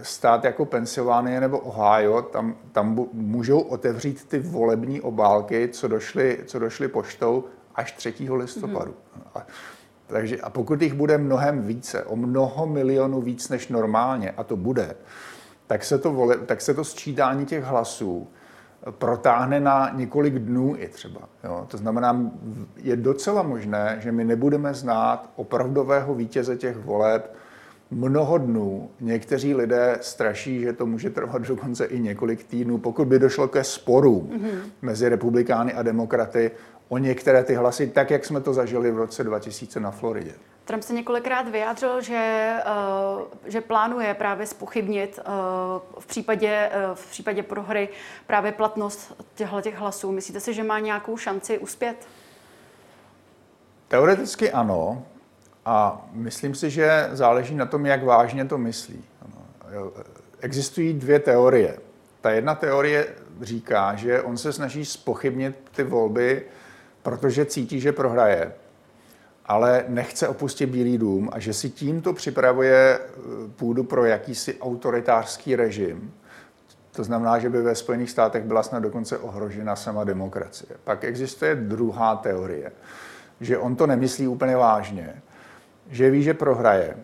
stát 0.02 0.44
jako 0.44 0.64
Pensylvánie 0.64 1.40
nebo 1.40 1.58
Ohio, 1.58 2.22
tam, 2.22 2.56
tam 2.72 3.06
můžou 3.12 3.60
otevřít 3.60 4.28
ty 4.28 4.38
volební 4.38 5.00
obálky, 5.00 5.68
co 5.68 5.88
došly, 5.88 6.38
co 6.46 6.58
došly 6.58 6.88
poštou, 6.88 7.44
až 7.74 7.92
3. 7.92 8.14
listopadu. 8.30 8.90
Mm-hmm. 8.90 9.42
Takže 10.06 10.40
a 10.40 10.50
pokud 10.50 10.82
jich 10.82 10.94
bude 10.94 11.18
mnohem 11.18 11.62
více, 11.62 12.04
o 12.04 12.16
mnoho 12.16 12.66
milionů 12.66 13.20
víc 13.20 13.48
než 13.48 13.68
normálně, 13.68 14.30
a 14.30 14.44
to 14.44 14.56
bude, 14.56 14.94
tak 15.66 15.84
se 15.84 15.98
to, 15.98 16.12
vole, 16.12 16.36
tak 16.36 16.60
se 16.60 16.74
to 16.74 16.84
sčítání 16.84 17.46
těch 17.46 17.64
hlasů 17.64 18.28
protáhne 18.90 19.60
na 19.60 19.90
několik 19.94 20.34
dnů 20.34 20.74
i 20.78 20.88
třeba. 20.88 21.20
Jo. 21.44 21.66
To 21.68 21.76
znamená, 21.76 22.30
je 22.76 22.96
docela 22.96 23.42
možné, 23.42 23.98
že 24.00 24.12
my 24.12 24.24
nebudeme 24.24 24.74
znát 24.74 25.30
opravdového 25.36 26.14
vítěze 26.14 26.56
těch 26.56 26.76
voleb 26.76 27.36
mnoho 27.90 28.38
dnů. 28.38 28.90
Někteří 29.00 29.54
lidé 29.54 29.98
straší, 30.00 30.60
že 30.60 30.72
to 30.72 30.86
může 30.86 31.10
trvat 31.10 31.42
dokonce 31.42 31.84
i 31.84 32.00
několik 32.00 32.44
týdnů, 32.44 32.78
pokud 32.78 33.08
by 33.08 33.18
došlo 33.18 33.48
ke 33.48 33.64
sporům 33.64 34.30
mm-hmm. 34.32 34.60
mezi 34.82 35.08
republikány 35.08 35.74
a 35.74 35.82
demokraty 35.82 36.50
o 36.88 36.98
některé 36.98 37.44
ty 37.44 37.54
hlasy, 37.54 37.86
tak 37.86 38.10
jak 38.10 38.24
jsme 38.24 38.40
to 38.40 38.54
zažili 38.54 38.90
v 38.90 38.96
roce 38.96 39.24
2000 39.24 39.80
na 39.80 39.90
Floridě. 39.90 40.32
Trump 40.70 40.82
se 40.82 40.92
několikrát 40.92 41.48
vyjádřil, 41.48 42.00
že, 42.00 42.52
uh, 43.16 43.22
že 43.44 43.60
plánuje 43.60 44.14
právě 44.14 44.46
spochybnit 44.46 45.18
uh, 45.18 45.32
v, 45.98 46.06
případě, 46.06 46.70
uh, 46.90 46.94
v 46.94 47.10
případě 47.10 47.42
prohry 47.42 47.88
právě 48.26 48.52
platnost 48.52 49.12
těchto 49.34 49.60
těch 49.60 49.78
hlasů. 49.78 50.12
Myslíte 50.12 50.40
si, 50.40 50.54
že 50.54 50.62
má 50.62 50.78
nějakou 50.78 51.16
šanci 51.16 51.58
uspět? 51.58 52.08
Teoreticky 53.88 54.52
ano. 54.52 55.04
A 55.64 56.06
myslím 56.12 56.54
si, 56.54 56.70
že 56.70 57.08
záleží 57.12 57.54
na 57.54 57.66
tom, 57.66 57.86
jak 57.86 58.04
vážně 58.04 58.44
to 58.44 58.58
myslí. 58.58 59.04
Existují 60.40 60.92
dvě 60.92 61.18
teorie. 61.18 61.78
Ta 62.20 62.30
jedna 62.30 62.54
teorie 62.54 63.14
říká, 63.40 63.94
že 63.94 64.22
on 64.22 64.36
se 64.36 64.52
snaží 64.52 64.84
spochybnit 64.84 65.56
ty 65.76 65.82
volby 65.82 66.44
protože 67.02 67.44
cítí, 67.44 67.80
že 67.80 67.92
prohraje, 67.92 68.52
ale 69.50 69.84
nechce 69.88 70.28
opustit 70.28 70.70
Bílý 70.70 70.98
dům 70.98 71.28
a 71.32 71.38
že 71.38 71.52
si 71.52 71.70
tímto 71.70 72.12
připravuje 72.12 72.98
eh, 72.98 73.08
půdu 73.56 73.84
pro 73.84 74.04
jakýsi 74.04 74.58
autoritářský 74.60 75.56
režim. 75.56 76.14
To 76.92 77.04
znamená, 77.04 77.38
že 77.38 77.50
by 77.50 77.62
ve 77.62 77.74
Spojených 77.74 78.10
státech 78.10 78.44
byla 78.44 78.62
snad 78.62 78.80
dokonce 78.80 79.18
ohrožena 79.18 79.76
sama 79.76 80.04
demokracie. 80.04 80.70
Pak 80.84 81.04
existuje 81.04 81.54
druhá 81.54 82.16
teorie, 82.16 82.72
že 83.40 83.58
on 83.58 83.76
to 83.76 83.86
nemyslí 83.86 84.28
úplně 84.28 84.56
vážně, 84.56 85.22
že 85.90 86.10
ví, 86.10 86.22
že 86.22 86.34
prohraje 86.34 86.96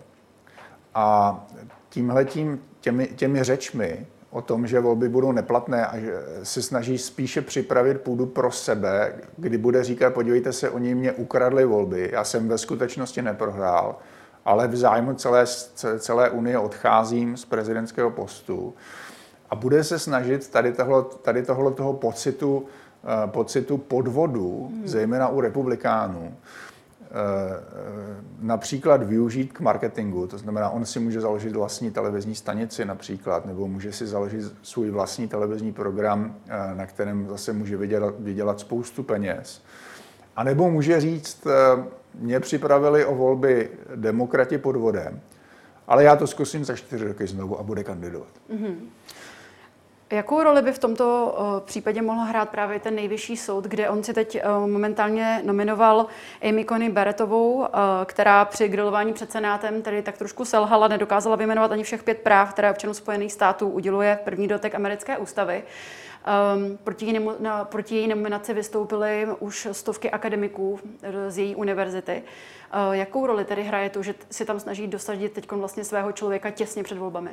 a 0.94 1.46
tímhletím, 1.88 2.62
těmi, 2.80 3.06
těmi 3.06 3.44
řečmi 3.44 4.06
o 4.36 4.42
tom, 4.42 4.66
že 4.66 4.80
volby 4.80 5.08
budou 5.08 5.32
neplatné 5.32 5.86
a 5.86 5.98
že 5.98 6.22
se 6.42 6.62
snaží 6.62 6.98
spíše 6.98 7.42
připravit 7.42 8.00
půdu 8.00 8.26
pro 8.26 8.52
sebe, 8.52 9.12
kdy 9.36 9.58
bude 9.58 9.84
říkat, 9.84 10.14
podívejte 10.14 10.52
se, 10.52 10.70
oni 10.70 10.94
mě 10.94 11.12
ukradli 11.12 11.64
volby, 11.64 12.10
já 12.12 12.24
jsem 12.24 12.48
ve 12.48 12.58
skutečnosti 12.58 13.22
neprohrál, 13.22 13.96
ale 14.44 14.68
v 14.68 14.76
zájmu 14.76 15.14
celé, 15.14 15.44
celé 15.98 16.30
Unie 16.30 16.58
odcházím 16.58 17.36
z 17.36 17.44
prezidentského 17.44 18.10
postu 18.10 18.74
a 19.50 19.54
bude 19.54 19.84
se 19.84 19.98
snažit 19.98 20.50
tady, 20.50 20.72
tohle, 20.72 21.04
tady 21.22 21.42
tohle 21.42 21.72
toho 21.72 21.92
pocitu, 21.92 22.66
eh, 23.04 23.26
pocitu 23.26 23.78
podvodu, 23.78 24.68
hmm. 24.72 24.88
zejména 24.88 25.28
u 25.28 25.40
republikánů, 25.40 26.34
například 28.40 29.02
využít 29.02 29.52
k 29.52 29.60
marketingu. 29.60 30.26
To 30.26 30.38
znamená, 30.38 30.70
on 30.70 30.86
si 30.86 31.00
může 31.00 31.20
založit 31.20 31.56
vlastní 31.56 31.90
televizní 31.90 32.34
stanici 32.34 32.84
například, 32.84 33.46
nebo 33.46 33.68
může 33.68 33.92
si 33.92 34.06
založit 34.06 34.52
svůj 34.62 34.90
vlastní 34.90 35.28
televizní 35.28 35.72
program, 35.72 36.36
eh, 36.48 36.74
na 36.74 36.86
kterém 36.86 37.28
zase 37.28 37.52
může 37.52 37.76
vydělat, 37.76 38.14
vydělat 38.18 38.60
spoustu 38.60 39.02
peněz. 39.02 39.62
A 40.36 40.44
nebo 40.44 40.70
může 40.70 41.00
říct, 41.00 41.46
eh, 41.46 41.84
mě 42.14 42.40
připravili 42.40 43.04
o 43.04 43.14
volby 43.14 43.70
demokrati 43.94 44.58
pod 44.58 44.76
vodem, 44.76 45.20
ale 45.88 46.04
já 46.04 46.16
to 46.16 46.26
zkusím 46.26 46.64
za 46.64 46.76
čtyři 46.76 47.08
roky 47.08 47.26
znovu 47.26 47.60
a 47.60 47.62
bude 47.62 47.84
kandidovat. 47.84 48.28
Mm-hmm. 48.50 48.76
Jakou 50.10 50.42
roli 50.42 50.62
by 50.62 50.72
v 50.72 50.78
tomto 50.78 51.36
eh, 51.38 51.60
případě 51.66 52.02
mohl 52.02 52.20
hrát 52.20 52.48
právě 52.48 52.80
ten 52.80 52.94
nejvyšší 52.94 53.36
soud, 53.36 53.64
kde 53.64 53.88
on 53.88 54.04
si 54.04 54.14
teď 54.14 54.34
eh, 54.36 54.42
momentálně 54.66 55.40
nominoval 55.44 56.06
Amy 56.42 56.64
Coney 56.64 56.90
Barrettovou, 56.90 57.64
eh, 57.64 57.68
která 58.04 58.44
při 58.44 58.68
grilování 58.68 59.12
před 59.12 59.32
Senátem 59.32 59.82
tedy 59.82 60.02
tak 60.02 60.18
trošku 60.18 60.44
selhala, 60.44 60.88
nedokázala 60.88 61.36
vyjmenovat 61.36 61.72
ani 61.72 61.82
všech 61.82 62.02
pět 62.02 62.18
práv, 62.18 62.52
které 62.52 62.70
občanům 62.70 62.94
Spojených 62.94 63.32
států 63.32 63.68
uděluje 63.68 64.18
první 64.24 64.48
dotek 64.48 64.74
americké 64.74 65.18
ústavy. 65.18 65.62
Um, 66.56 66.78
proti, 66.84 67.06
její, 67.06 67.28
na, 67.38 67.64
proti 67.64 67.96
její 67.96 68.08
nominaci 68.08 68.54
vystoupily 68.54 69.28
už 69.38 69.68
stovky 69.72 70.10
akademiků 70.10 70.80
z 71.28 71.38
její 71.38 71.56
univerzity. 71.56 72.22
Uh, 72.22 72.94
jakou 72.94 73.26
roli 73.26 73.44
tedy 73.44 73.62
hraje 73.62 73.90
to, 73.90 74.02
že 74.02 74.14
si 74.30 74.44
tam 74.44 74.60
snaží 74.60 74.86
dosadit 74.86 75.32
teď 75.32 75.52
vlastně 75.52 75.84
svého 75.84 76.12
člověka 76.12 76.50
těsně 76.50 76.82
před 76.82 76.98
volbami? 76.98 77.30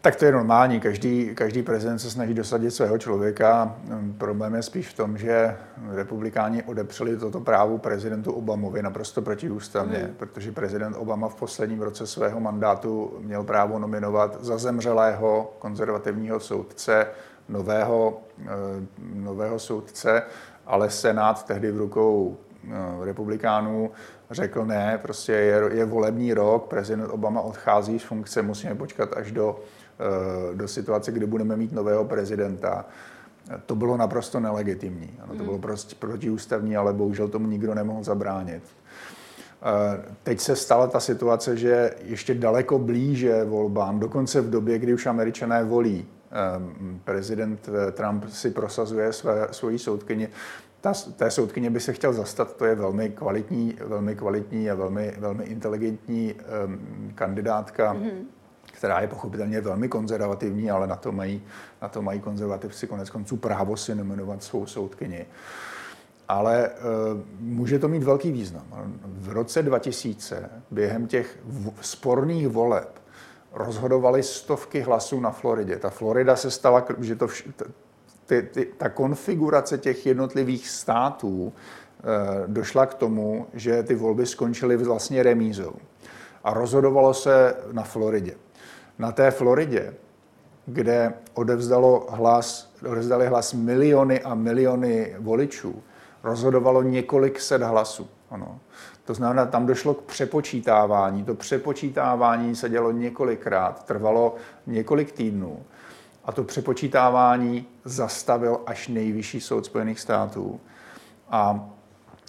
Tak 0.00 0.16
to 0.16 0.24
je 0.24 0.32
normální. 0.32 0.80
Každý, 0.80 1.34
každý 1.34 1.62
prezident 1.62 1.98
se 1.98 2.10
snaží 2.10 2.34
dosadit 2.34 2.70
svého 2.70 2.98
člověka. 2.98 3.76
Problém 4.18 4.54
je 4.54 4.62
spíš 4.62 4.88
v 4.88 4.96
tom, 4.96 5.18
že 5.18 5.56
republikáni 5.94 6.62
odepřeli 6.62 7.16
toto 7.16 7.40
právo 7.40 7.78
prezidentu 7.78 8.32
Obamovi 8.32 8.82
naprosto 8.82 9.22
protiústavně, 9.22 9.98
mm. 9.98 10.14
protože 10.16 10.52
prezident 10.52 10.94
Obama 10.94 11.28
v 11.28 11.34
posledním 11.34 11.82
roce 11.82 12.06
svého 12.06 12.40
mandátu 12.40 13.18
měl 13.20 13.42
právo 13.44 13.78
nominovat 13.78 14.38
za 14.40 14.58
zemřelého 14.58 15.52
konzervativního 15.58 16.40
soudce 16.40 17.06
nového, 17.48 18.20
eh, 18.40 18.46
nového 19.14 19.58
soudce, 19.58 20.22
ale 20.66 20.90
Senát 20.90 21.46
tehdy 21.46 21.72
v 21.72 21.76
rukou 21.76 22.36
eh, 22.64 23.04
republikánů 23.04 23.90
řekl 24.30 24.66
ne, 24.66 24.98
prostě 25.02 25.32
je, 25.32 25.60
je 25.72 25.84
volební 25.84 26.34
rok, 26.34 26.66
prezident 26.66 27.10
Obama 27.10 27.40
odchází 27.40 27.98
z 27.98 28.02
funkce, 28.02 28.42
musíme 28.42 28.74
počkat 28.74 29.16
až 29.16 29.32
do 29.32 29.58
do 30.54 30.68
situace, 30.68 31.12
kdy 31.12 31.26
budeme 31.26 31.56
mít 31.56 31.72
nového 31.72 32.04
prezidenta. 32.04 32.84
To 33.66 33.74
bylo 33.74 33.96
naprosto 33.96 34.40
nelegitimní. 34.40 35.10
Ano, 35.18 35.32
to 35.32 35.36
hmm. 35.36 35.44
bylo 35.46 35.58
prostě 35.58 35.96
protiústavní, 35.98 36.76
ale 36.76 36.92
bohužel 36.92 37.28
tomu 37.28 37.46
nikdo 37.46 37.74
nemohl 37.74 38.02
zabránit. 38.02 38.62
Eh, 39.62 40.02
teď 40.22 40.40
se 40.40 40.56
stala 40.56 40.86
ta 40.86 41.00
situace, 41.00 41.56
že 41.56 41.90
ještě 42.04 42.34
daleko 42.34 42.78
blíže 42.78 43.44
volbám, 43.44 44.00
dokonce 44.00 44.40
v 44.40 44.50
době, 44.50 44.78
kdy 44.78 44.94
už 44.94 45.06
američané 45.06 45.64
volí, 45.64 46.06
eh, 46.06 46.36
prezident 47.04 47.68
Trump 47.92 48.24
si 48.28 48.50
prosazuje 48.50 49.12
své, 49.12 49.48
svoji 49.50 49.78
soudkyni, 49.78 50.28
ta, 50.80 50.92
té 51.16 51.30
soudkyně 51.30 51.70
by 51.70 51.80
se 51.80 51.92
chtěl 51.92 52.12
zastat, 52.12 52.56
to 52.56 52.64
je 52.64 52.74
velmi 52.74 53.10
kvalitní, 53.10 53.78
velmi 53.84 54.16
kvalitní 54.16 54.70
a 54.70 54.74
velmi, 54.74 55.14
velmi 55.18 55.44
inteligentní 55.44 56.34
um, 56.34 57.12
kandidátka. 57.14 57.94
Mm-hmm 57.94 58.35
která 58.76 59.00
je 59.00 59.08
pochopitelně 59.08 59.60
velmi 59.60 59.88
konzervativní, 59.88 60.70
ale 60.70 60.86
na 60.86 60.96
to 60.96 61.12
mají, 61.12 61.42
na 61.82 61.88
to 61.88 62.02
mají 62.02 62.20
konzervativci 62.20 62.86
konec 62.86 63.10
konců 63.10 63.36
právo 63.36 63.76
si 63.76 63.94
nominovat 63.94 64.42
svou 64.42 64.66
soudkyni. 64.66 65.26
Ale 66.28 66.66
e, 66.66 66.70
může 67.40 67.78
to 67.78 67.88
mít 67.88 68.02
velký 68.02 68.32
význam. 68.32 68.92
V 69.04 69.32
roce 69.32 69.62
2000 69.62 70.50
během 70.70 71.06
těch 71.06 71.38
v, 71.44 71.72
sporných 71.80 72.48
voleb 72.48 73.00
rozhodovaly 73.52 74.22
stovky 74.22 74.80
hlasů 74.80 75.20
na 75.20 75.30
Floridě. 75.30 75.76
Ta 75.76 75.90
Florida 75.90 76.36
se 76.36 76.50
stala, 76.50 76.84
že 77.00 77.16
to 77.16 77.26
vš, 77.26 77.48
ty, 78.26 78.42
ty, 78.42 78.64
ta 78.76 78.88
konfigurace 78.88 79.78
těch 79.78 80.06
jednotlivých 80.06 80.68
států 80.68 81.52
e, 81.52 82.46
došla 82.46 82.86
k 82.86 82.94
tomu, 82.94 83.46
že 83.54 83.82
ty 83.82 83.94
volby 83.94 84.26
skončily 84.26 84.76
vlastně 84.76 85.22
remízou. 85.22 85.74
A 86.44 86.54
rozhodovalo 86.54 87.14
se 87.14 87.56
na 87.72 87.82
Floridě 87.82 88.34
na 88.98 89.12
té 89.12 89.30
Floridě, 89.30 89.94
kde 90.66 91.12
odevzdalo 91.34 92.06
hlas, 92.10 92.72
odevzdali 92.90 93.26
hlas 93.26 93.52
miliony 93.52 94.20
a 94.20 94.34
miliony 94.34 95.16
voličů, 95.18 95.82
rozhodovalo 96.22 96.82
několik 96.82 97.40
set 97.40 97.62
hlasů. 97.62 98.08
Ano. 98.30 98.58
To 99.04 99.14
znamená, 99.14 99.46
tam 99.46 99.66
došlo 99.66 99.94
k 99.94 100.02
přepočítávání. 100.02 101.24
To 101.24 101.34
přepočítávání 101.34 102.56
se 102.56 102.68
dělo 102.68 102.90
několikrát, 102.90 103.84
trvalo 103.84 104.34
několik 104.66 105.12
týdnů. 105.12 105.62
A 106.24 106.32
to 106.32 106.44
přepočítávání 106.44 107.66
zastavil 107.84 108.60
až 108.66 108.88
nejvyšší 108.88 109.40
soud 109.40 109.66
Spojených 109.66 110.00
států. 110.00 110.60
A 111.30 111.70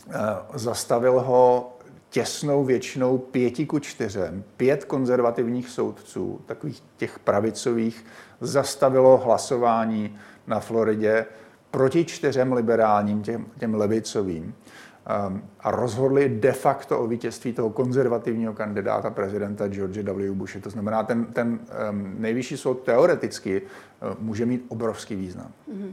e, 0.09 0.13
zastavil 0.53 1.19
ho 1.19 1.76
těsnou 2.09 2.63
většinou 2.63 3.17
pěti 3.17 3.65
ku 3.65 3.79
čtyřem, 3.79 4.43
pět 4.57 4.85
konzervativních 4.85 5.69
soudců, 5.69 6.41
takových 6.45 6.83
těch 6.97 7.19
pravicových, 7.19 8.05
zastavilo 8.41 9.17
hlasování 9.17 10.17
na 10.47 10.59
Floridě 10.59 11.25
proti 11.71 12.05
čtyřem 12.05 12.53
liberálním, 12.53 13.21
těm, 13.21 13.45
těm 13.59 13.75
levicovým 13.75 14.43
um, 14.43 15.41
a 15.59 15.71
rozhodli 15.71 16.29
de 16.29 16.51
facto 16.51 16.99
o 16.99 17.07
vítězství 17.07 17.53
toho 17.53 17.69
konzervativního 17.69 18.53
kandidáta 18.53 19.09
prezidenta 19.09 19.67
George 19.67 20.03
W. 20.03 20.33
Bushe. 20.33 20.59
To 20.59 20.69
znamená, 20.69 21.03
ten, 21.03 21.25
ten 21.25 21.59
um, 21.89 22.15
nejvyšší 22.17 22.57
soud 22.57 22.73
teoreticky 22.73 23.61
uh, 23.61 24.15
může 24.19 24.45
mít 24.45 24.65
obrovský 24.67 25.15
význam. 25.15 25.51
Mm-hmm. 25.73 25.91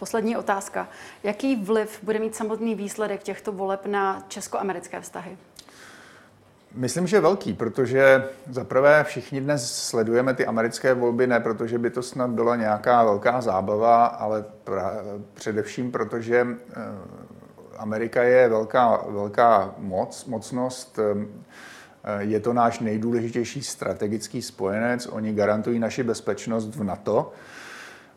Poslední 0.00 0.36
otázka. 0.36 0.88
Jaký 1.22 1.56
vliv 1.56 1.98
bude 2.02 2.18
mít 2.18 2.34
samotný 2.34 2.74
výsledek 2.74 3.22
těchto 3.22 3.52
voleb 3.52 3.86
na 3.86 4.24
česko-americké 4.28 5.00
vztahy? 5.00 5.38
Myslím, 6.74 7.06
že 7.06 7.20
velký, 7.20 7.52
protože 7.52 8.24
za 8.50 8.64
prvé 8.64 9.04
všichni 9.04 9.40
dnes 9.40 9.86
sledujeme 9.88 10.34
ty 10.34 10.46
americké 10.46 10.94
volby, 10.94 11.26
ne 11.26 11.40
protože 11.40 11.78
by 11.78 11.90
to 11.90 12.02
snad 12.02 12.30
byla 12.30 12.56
nějaká 12.56 13.04
velká 13.04 13.40
zábava, 13.40 14.06
ale 14.06 14.44
pra, 14.64 14.92
především 15.34 15.92
protože 15.92 16.46
eh, 16.46 16.74
Amerika 17.78 18.22
je 18.22 18.48
velká, 18.48 19.04
velká 19.08 19.74
moc, 19.78 20.24
mocnost, 20.24 20.98
eh, 20.98 21.26
je 22.18 22.40
to 22.40 22.52
náš 22.52 22.80
nejdůležitější 22.80 23.62
strategický 23.62 24.42
spojenec, 24.42 25.06
oni 25.06 25.32
garantují 25.32 25.78
naši 25.78 26.02
bezpečnost 26.02 26.76
v 26.76 26.84
NATO. 26.84 27.32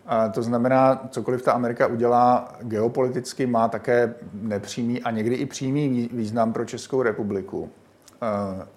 A 0.05 0.29
to 0.29 0.43
znamená, 0.43 1.07
cokoliv 1.09 1.41
ta 1.41 1.51
Amerika 1.51 1.87
udělá 1.87 2.55
geopoliticky, 2.61 3.45
má 3.45 3.67
také 3.67 4.15
nepřímý 4.33 5.01
a 5.01 5.11
někdy 5.11 5.35
i 5.35 5.45
přímý 5.45 6.09
význam 6.13 6.53
pro 6.53 6.65
Českou 6.65 7.01
republiku. 7.01 7.69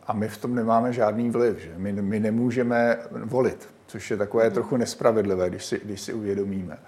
A 0.07 0.13
my 0.13 0.29
v 0.29 0.39
tom 0.39 0.55
nemáme 0.55 0.93
žádný 0.93 1.31
vliv. 1.31 1.59
Že? 1.59 1.73
My, 1.77 1.93
my 1.93 2.21
nemůžeme 2.21 2.99
volit, 3.11 3.69
což 3.87 4.11
je 4.11 4.17
takové 4.17 4.51
trochu 4.51 4.77
nespravedlivé, 4.77 5.51
když 5.51 5.65
si, 5.65 5.81
když 5.85 6.01
si 6.01 6.13
uvědomíme. 6.13 6.79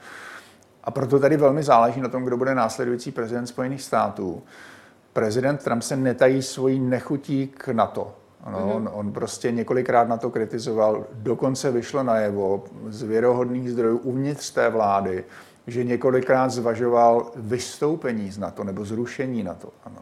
A 0.85 0.91
proto 0.91 1.19
tady 1.19 1.37
velmi 1.37 1.63
záleží 1.63 2.01
na 2.01 2.09
tom, 2.09 2.25
kdo 2.25 2.37
bude 2.37 2.55
následující 2.55 3.11
prezident 3.11 3.47
Spojených 3.47 3.83
států. 3.83 4.43
Prezident 5.13 5.65
Trump 5.65 5.83
se 5.83 5.97
netají 5.97 6.43
svojí 6.43 6.81
nechutí 6.81 7.47
k 7.47 7.69
NATO. 7.69 8.15
Ano, 8.45 8.59
mm-hmm. 8.59 8.77
on, 8.77 8.91
on 8.93 9.13
prostě 9.13 9.53
několikrát 9.53 10.09
na 10.09 10.17
to 10.17 10.31
kritizoval, 10.31 11.07
dokonce 11.13 11.71
vyšlo 11.71 12.03
najevo 12.03 12.65
z 12.89 13.03
věrohodných 13.03 13.71
zdrojů 13.71 13.99
uvnitř 13.99 14.51
té 14.51 14.71
vlády, 14.71 15.25
že 15.67 15.85
několikrát 15.85 16.49
zvažoval 16.49 17.31
vystoupení 17.37 18.31
z 18.31 18.39
NATO 18.39 18.65
nebo 18.65 18.85
zrušení 18.85 19.43
NATO. 19.43 19.69
Ano. 19.85 19.99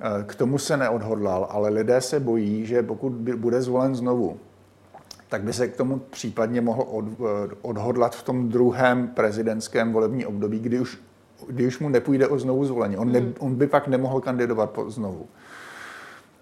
Eh, 0.00 0.24
k 0.24 0.34
tomu 0.34 0.58
se 0.58 0.76
neodhodlal, 0.76 1.46
ale 1.50 1.68
lidé 1.68 2.00
se 2.00 2.20
bojí, 2.20 2.66
že 2.66 2.82
pokud 2.82 3.12
bude 3.12 3.62
zvolen 3.62 3.94
znovu, 3.94 4.36
tak 5.28 5.42
by 5.42 5.52
se 5.52 5.68
k 5.68 5.76
tomu 5.76 5.98
případně 5.98 6.60
mohl 6.60 6.86
eh, 7.12 7.24
odhodlat 7.62 8.16
v 8.16 8.22
tom 8.22 8.48
druhém 8.48 9.08
prezidentském 9.08 9.92
volební 9.92 10.26
období, 10.26 10.58
kdy 10.58 10.80
už, 10.80 10.98
kdy 11.48 11.66
už 11.66 11.78
mu 11.78 11.88
nepůjde 11.88 12.28
o 12.28 12.38
znovu 12.38 12.64
zvolení. 12.64 12.96
On, 12.96 13.12
ne, 13.12 13.18
hmm. 13.18 13.34
on 13.38 13.54
by 13.54 13.66
pak 13.66 13.88
nemohl 13.88 14.20
kandidovat 14.20 14.70
po, 14.70 14.90
znovu. 14.90 15.26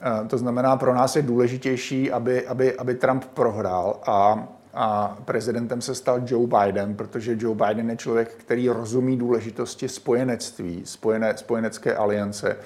Eh, 0.00 0.28
to 0.28 0.38
znamená, 0.38 0.76
pro 0.76 0.94
nás 0.94 1.16
je 1.16 1.22
důležitější, 1.22 2.10
aby, 2.10 2.46
aby, 2.46 2.74
aby 2.74 2.94
Trump 2.94 3.24
prohrál 3.24 4.00
a, 4.06 4.48
a 4.74 5.18
prezidentem 5.24 5.80
se 5.80 5.94
stal 5.94 6.20
Joe 6.26 6.46
Biden, 6.46 6.94
protože 6.94 7.36
Joe 7.38 7.66
Biden 7.66 7.90
je 7.90 7.96
člověk, 7.96 8.34
který 8.34 8.68
rozumí 8.68 9.16
důležitosti 9.16 9.88
spojenectví, 9.88 10.82
spojené, 10.84 11.36
spojenecké 11.36 11.96
aliance, 11.96 12.56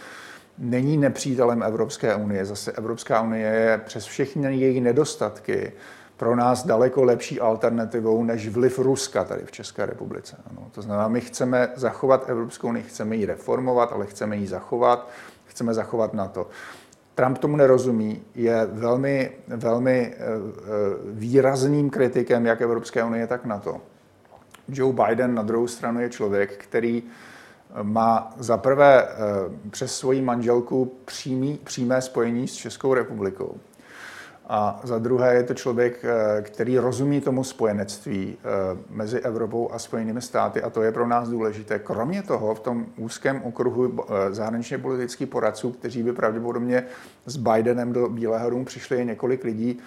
není 0.59 0.97
nepřítelem 0.97 1.63
Evropské 1.63 2.15
unie. 2.15 2.45
Zase 2.45 2.73
Evropská 2.73 3.23
unie 3.23 3.47
je 3.47 3.81
přes 3.85 4.05
všechny 4.05 4.57
její 4.57 4.81
nedostatky 4.81 5.73
pro 6.17 6.37
nás 6.37 6.67
daleko 6.67 7.05
lepší 7.05 7.41
alternativou 7.41 8.25
než 8.25 8.49
vliv 8.49 8.79
Ruska 8.79 9.25
tady 9.25 9.43
v 9.45 9.53
České 9.53 9.87
republice. 9.87 10.37
Ano, 10.51 10.69
to 10.73 10.83
znamená, 10.83 11.09
my 11.09 11.21
chceme 11.21 11.69
zachovat 11.77 12.25
Evropskou 12.29 12.69
unii, 12.69 12.85
chceme 12.85 13.17
ji 13.17 13.27
reformovat, 13.27 13.93
ale 13.93 14.07
chceme 14.07 14.37
ji 14.37 14.47
zachovat, 14.47 15.09
chceme 15.45 15.75
zachovat 15.75 16.15
na 16.15 16.29
to. 16.29 16.49
Trump 17.15 17.39
tomu 17.39 17.57
nerozumí, 17.57 18.23
je 18.35 18.67
velmi, 18.73 19.33
velmi 19.49 20.15
eh, 20.15 20.19
eh, 20.19 20.69
výrazným 21.05 21.91
kritikem 21.91 22.47
jak 22.47 22.61
Evropské 22.61 23.05
unie, 23.05 23.27
tak 23.27 23.45
na 23.45 23.59
to. 23.59 23.81
Joe 24.69 24.93
Biden 24.93 25.35
na 25.35 25.43
druhou 25.43 25.67
stranu 25.67 26.01
je 26.01 26.11
člověk, 26.11 26.65
který 26.65 27.03
má 27.83 28.35
za 28.39 28.57
prvé 28.57 29.03
eh, 29.03 29.15
přes 29.71 29.97
svoji 29.97 30.23
manželku 30.23 30.93
přímý, 31.05 31.59
přímé 31.65 32.03
spojení 32.03 32.49
s 32.49 32.55
Českou 32.55 32.95
republikou. 32.95 33.57
A 34.53 34.81
za 34.85 34.99
druhé 34.99 35.35
je 35.35 35.43
to 35.43 35.55
člověk, 35.55 36.05
eh, 36.05 36.43
který 36.43 36.79
rozumí 36.79 37.21
tomu 37.21 37.45
spojenectví 37.45 38.37
eh, 38.39 38.49
mezi 38.91 39.21
Evropou 39.21 39.73
a 39.73 39.79
Spojenými 39.79 40.23
státy 40.23 40.63
a 40.63 40.71
to 40.71 40.83
je 40.83 40.93
pro 40.93 41.07
nás 41.07 41.29
důležité. 41.29 41.79
Kromě 41.79 42.23
toho 42.23 42.55
v 42.55 42.61
tom 42.61 42.87
úzkém 42.97 43.43
okruhu 43.43 43.99
zahraničně 44.31 44.79
politických 44.79 45.29
poradců, 45.29 45.71
kteří 45.71 46.03
by 46.03 46.13
pravděpodobně 46.13 46.85
s 47.27 47.37
Bidenem 47.37 47.93
do 47.93 48.09
Bílého 48.09 48.51
domu 48.51 48.65
přišli, 48.65 48.97
je 48.97 49.05
několik 49.05 49.45
lidí, 49.45 49.79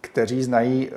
kteří 0.00 0.42
znají 0.42 0.90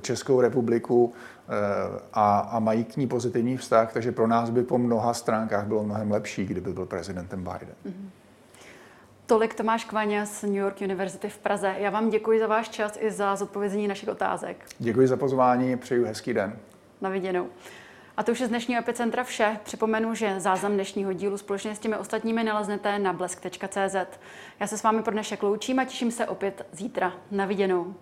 Českou 0.00 0.40
republiku 0.40 1.12
Eh, 1.50 2.00
a, 2.12 2.38
a 2.38 2.58
mají 2.58 2.84
k 2.84 2.96
ní 2.96 3.06
pozitivní 3.06 3.56
vztah, 3.56 3.92
takže 3.92 4.12
pro 4.12 4.26
nás 4.26 4.50
by 4.50 4.62
po 4.62 4.78
mnoha 4.78 5.14
stránkách 5.14 5.66
bylo 5.66 5.84
mnohem 5.84 6.10
lepší, 6.10 6.44
kdyby 6.44 6.72
byl 6.72 6.86
prezidentem 6.86 7.38
Biden. 7.38 7.74
Mm-hmm. 7.86 8.19
Tolik 9.30 9.54
Tomáš 9.54 9.84
Kvaně 9.84 10.26
z 10.26 10.42
New 10.42 10.56
York 10.56 10.80
University 10.80 11.28
v 11.28 11.38
Praze. 11.38 11.74
Já 11.78 11.90
vám 11.90 12.10
děkuji 12.10 12.40
za 12.40 12.46
váš 12.46 12.68
čas 12.68 12.98
i 13.00 13.10
za 13.10 13.36
zodpovězení 13.36 13.88
našich 13.88 14.08
otázek. 14.08 14.66
Děkuji 14.78 15.08
za 15.08 15.16
pozvání, 15.16 15.76
přeju 15.76 16.04
hezký 16.04 16.34
den. 16.34 16.58
Na 17.00 17.10
viděnou. 17.10 17.48
A 18.16 18.22
to 18.22 18.32
už 18.32 18.40
je 18.40 18.46
z 18.46 18.48
dnešního 18.48 18.80
epicentra 18.80 19.24
vše. 19.24 19.58
Připomenu, 19.62 20.14
že 20.14 20.40
záznam 20.40 20.72
dnešního 20.72 21.12
dílu 21.12 21.38
společně 21.38 21.74
s 21.74 21.78
těmi 21.78 21.96
ostatními 21.96 22.44
naleznete 22.44 22.98
na 22.98 23.12
blesk.cz. 23.12 24.18
Já 24.60 24.66
se 24.66 24.78
s 24.78 24.82
vámi 24.82 25.02
pro 25.02 25.12
dnešek 25.12 25.42
loučím 25.42 25.78
a 25.78 25.84
těším 25.84 26.10
se 26.10 26.26
opět 26.26 26.66
zítra. 26.72 27.12
Na 27.30 27.44
viděnou. 27.44 27.94